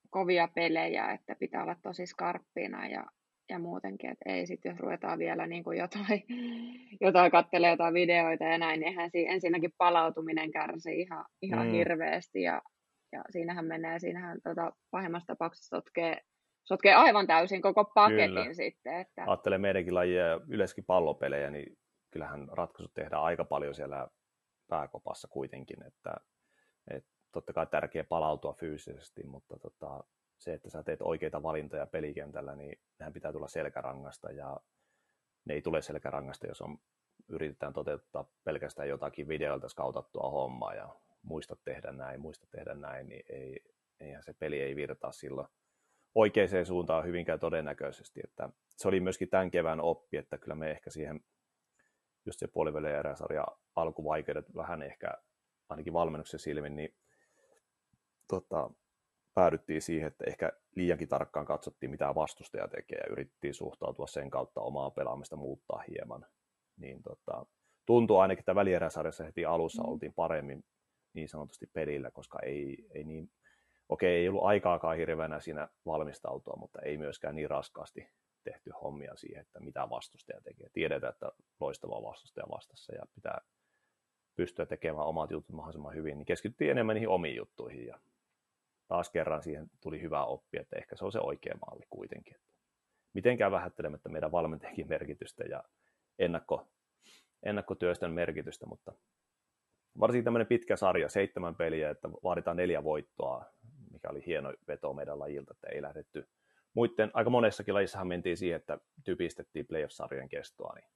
[0.10, 3.06] kovia pelejä, että pitää olla tosi skarppina ja,
[3.50, 6.24] ja muutenkin, että ei sitten jos ruvetaan vielä niin kuin jotain,
[7.08, 11.72] jotain katselee jotain videoita ja näin, niin eihän siinä ensinnäkin palautuminen kärsii ihan, ihan mm.
[11.72, 12.62] hirveästi ja,
[13.12, 16.22] ja siinähän menee, siinähän tota, pahimmassa tapauksessa sotkee,
[16.64, 18.54] sotkee aivan täysin koko paketin Kyllä.
[18.54, 19.00] sitten.
[19.00, 19.24] Että...
[19.28, 21.78] Ajattelen meidänkin lajia ja yleensäkin pallopelejä, niin
[22.12, 24.08] kyllähän ratkaisut tehdään aika paljon siellä
[24.68, 26.14] pääkopassa kuitenkin, että,
[26.92, 30.04] että totta kai tärkeää palautua fyysisesti, mutta tota,
[30.38, 34.60] se, että sä teet oikeita valintoja pelikentällä, niin nehän pitää tulla selkärangasta ja
[35.46, 36.78] ne ei tule selkärangasta, jos on,
[37.30, 43.24] yritetään toteuttaa pelkästään jotakin videolta skautattua hommaa ja muista tehdä näin, muista tehdä näin, niin
[43.30, 43.60] ei,
[44.00, 45.48] eihän se peli ei virtaa silloin
[46.16, 48.22] oikeaan suuntaan hyvinkään todennäköisesti.
[48.24, 51.22] Että se oli myöskin tämän kevään oppi, että kyllä me ehkä siihen
[52.26, 55.14] just se puolivälin eräsarja alkuvaikeudet vähän ehkä
[55.70, 56.96] ainakin valmennuksen silmin, niin
[58.28, 58.70] tota,
[59.34, 64.62] päädyttiin siihen, että ehkä liiankin tarkkaan katsottiin, mitä vastustaja tekee ja yritettiin suhtautua sen kautta
[64.62, 66.26] omaa pelaamista muuttaa hieman.
[66.78, 67.46] Niin tota,
[67.86, 69.90] tuntuu ainakin, että välieräsarjassa heti alussa mm.
[69.90, 70.64] oltiin paremmin
[71.14, 73.32] niin sanotusti pelillä, koska ei, ei niin,
[73.90, 78.10] okei, ei ollut aikaakaan hirveänä siinä valmistautua, mutta ei myöskään niin raskaasti
[78.44, 80.70] tehty hommia siihen, että mitä vastustaja tekee.
[80.74, 83.42] Tiedetään, että loistava vastustaja vastassa ja pitää
[84.36, 88.00] pystyä tekemään omat jutut mahdollisimman hyvin, niin keskityttiin enemmän niihin omiin juttuihin ja
[88.88, 92.36] taas kerran siihen tuli hyvä oppi, että ehkä se on se oikea malli kuitenkin.
[92.36, 92.48] Että
[93.14, 95.64] mitenkään vähättelemättä meidän valmentajakin merkitystä ja
[96.20, 96.68] ennakko,
[97.44, 98.94] ennakkotyöstön merkitystä, mutta
[100.00, 103.46] varsinkin tämmöinen pitkä sarja, seitsemän peliä, että vaaditaan neljä voittoa,
[103.92, 106.28] mikä oli hieno veto meidän lajilta, että ei lähdetty
[106.74, 110.90] muiden, aika monessakin lajissahan mentiin siihen, että typistettiin playoff-sarjan kestoa, niin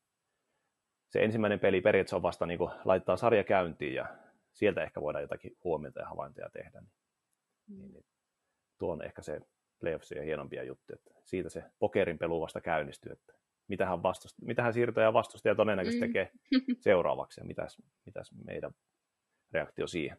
[1.10, 4.06] se ensimmäinen peli periaatteessa on vasta niin kuin laittaa sarja käyntiin ja
[4.54, 6.82] sieltä ehkä voidaan jotakin huomiota ja havaintoja tehdä.
[6.82, 7.01] Niin
[7.78, 8.06] niin, niin
[8.80, 9.40] tuo on ehkä se
[9.80, 13.34] playoffsien hienompia juttuja, että siitä se pokerin pelu vasta käynnistyy, että
[13.68, 16.08] mitähän, vastust, mitähän siirtoja vastustaja todennäköisesti mm.
[16.08, 16.32] tekee
[16.80, 18.72] seuraavaksi ja mitäs, mitäs meidän
[19.52, 20.18] reaktio siihen.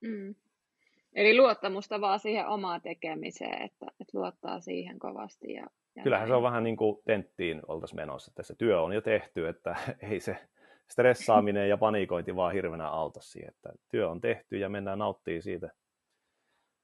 [0.00, 0.34] Mm.
[1.14, 5.52] Eli luottamusta vaan siihen omaan tekemiseen, että, että luottaa siihen kovasti.
[5.52, 5.66] Ja,
[5.96, 6.30] ja Kyllähän näin.
[6.30, 9.76] se on vähän niin kuin tenttiin oltaisiin menossa, että se työ on jo tehty, että
[10.10, 10.36] ei se
[10.92, 15.70] stressaaminen ja panikointi vaan hirveänä auta siihen, että työ on tehty ja mennään nauttii siitä,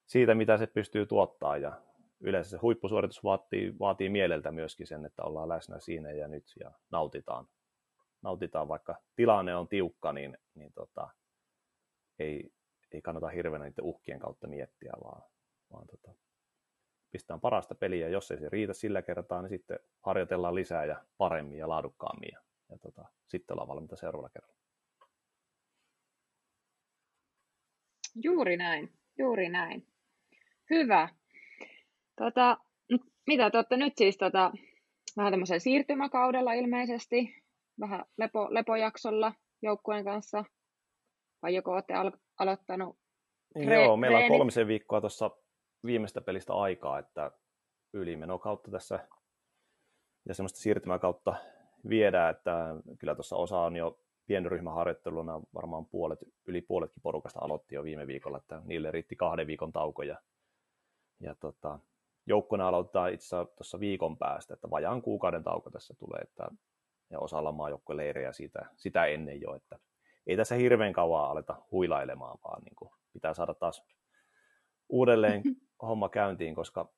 [0.07, 1.57] siitä mitä se pystyy tuottaa.
[1.57, 1.73] Ja
[2.21, 6.71] yleensä se huippusuoritus vaatii, vaatii mieleltä myöskin sen, että ollaan läsnä siinä ja nyt ja
[6.91, 7.47] nautitaan.
[8.23, 11.09] Nautitaan, vaikka tilanne on tiukka, niin, niin tota,
[12.19, 12.53] ei,
[12.93, 15.23] ei kannata hirveänä niiden uhkien kautta miettiä, vaan,
[15.73, 16.19] vaan tota,
[17.11, 21.59] pistetään parasta peliä, jos ei se riitä sillä kertaa, niin sitten harjoitellaan lisää ja paremmin
[21.59, 22.31] ja laadukkaammin.
[22.33, 24.59] ja ja tota, sitten ollaan valmiita seuraavalla kerralla.
[28.23, 29.87] Juuri näin, juuri näin.
[30.71, 31.09] Hyvä.
[32.17, 32.59] Tota,
[33.27, 34.53] mitä te olette nyt siis tota,
[35.17, 37.45] vähän tämmöisen siirtymäkaudella ilmeisesti,
[37.81, 40.45] vähän lepo, lepojaksolla joukkueen kanssa,
[41.43, 42.99] vai joko olette al- aloittanut
[43.59, 45.31] Tre- Joo, meillä on kolmisen viikkoa tuossa
[45.85, 47.31] viimeistä pelistä aikaa, että
[47.93, 49.09] ylimeno kautta tässä
[50.29, 51.35] ja semmoista siirtymäkautta
[51.89, 57.85] viedään, että kyllä tuossa osa on jo pienryhmäharjoitteluna, varmaan puolet, yli puoletkin porukasta aloitti jo
[57.85, 60.19] viime viikolla, että niille riitti kahden viikon tauko ja,
[61.21, 61.79] ja tota,
[62.27, 66.49] joukkona aloittaa itse asiassa tuossa viikon päästä, että vajaan kuukauden tauko tässä tulee, että,
[67.11, 69.79] ja osalla maajoukkueleirejä sitä, sitä ennen jo, että
[70.27, 73.85] ei tässä hirveän kauan aleta huilailemaan, vaan niin kuin pitää saada taas
[74.89, 75.43] uudelleen
[75.83, 76.89] homma käyntiin, koska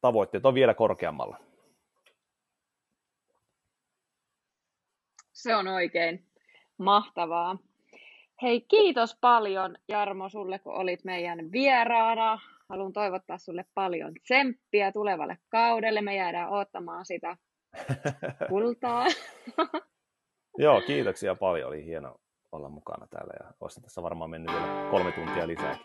[0.00, 1.36] tavoitteet on vielä korkeammalla.
[5.44, 6.24] Se on oikein
[6.78, 7.58] mahtavaa.
[8.42, 12.40] Hei, kiitos paljon Jarmo sulle, kun olit meidän vieraana.
[12.68, 16.00] Haluan toivottaa sulle paljon tsemppiä tulevalle kaudelle.
[16.00, 17.36] Me jäädään odottamaan sitä
[18.48, 19.06] kultaa.
[20.58, 21.68] Joo, kiitoksia paljon.
[21.68, 22.16] Oli hieno
[22.52, 25.78] olla mukana täällä ja olisi tässä varmaan mennyt vielä kolme tuntia lisää.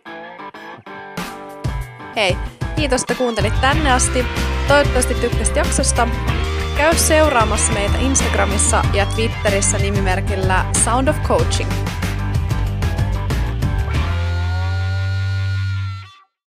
[2.15, 2.35] Hei,
[2.75, 4.25] kiitos, että kuuntelit tänne asti.
[4.67, 6.07] Toivottavasti tykkäsit jaksosta.
[6.79, 11.71] Käy seuraamassa meitä Instagramissa ja Twitterissä nimimerkillä Sound of Coaching.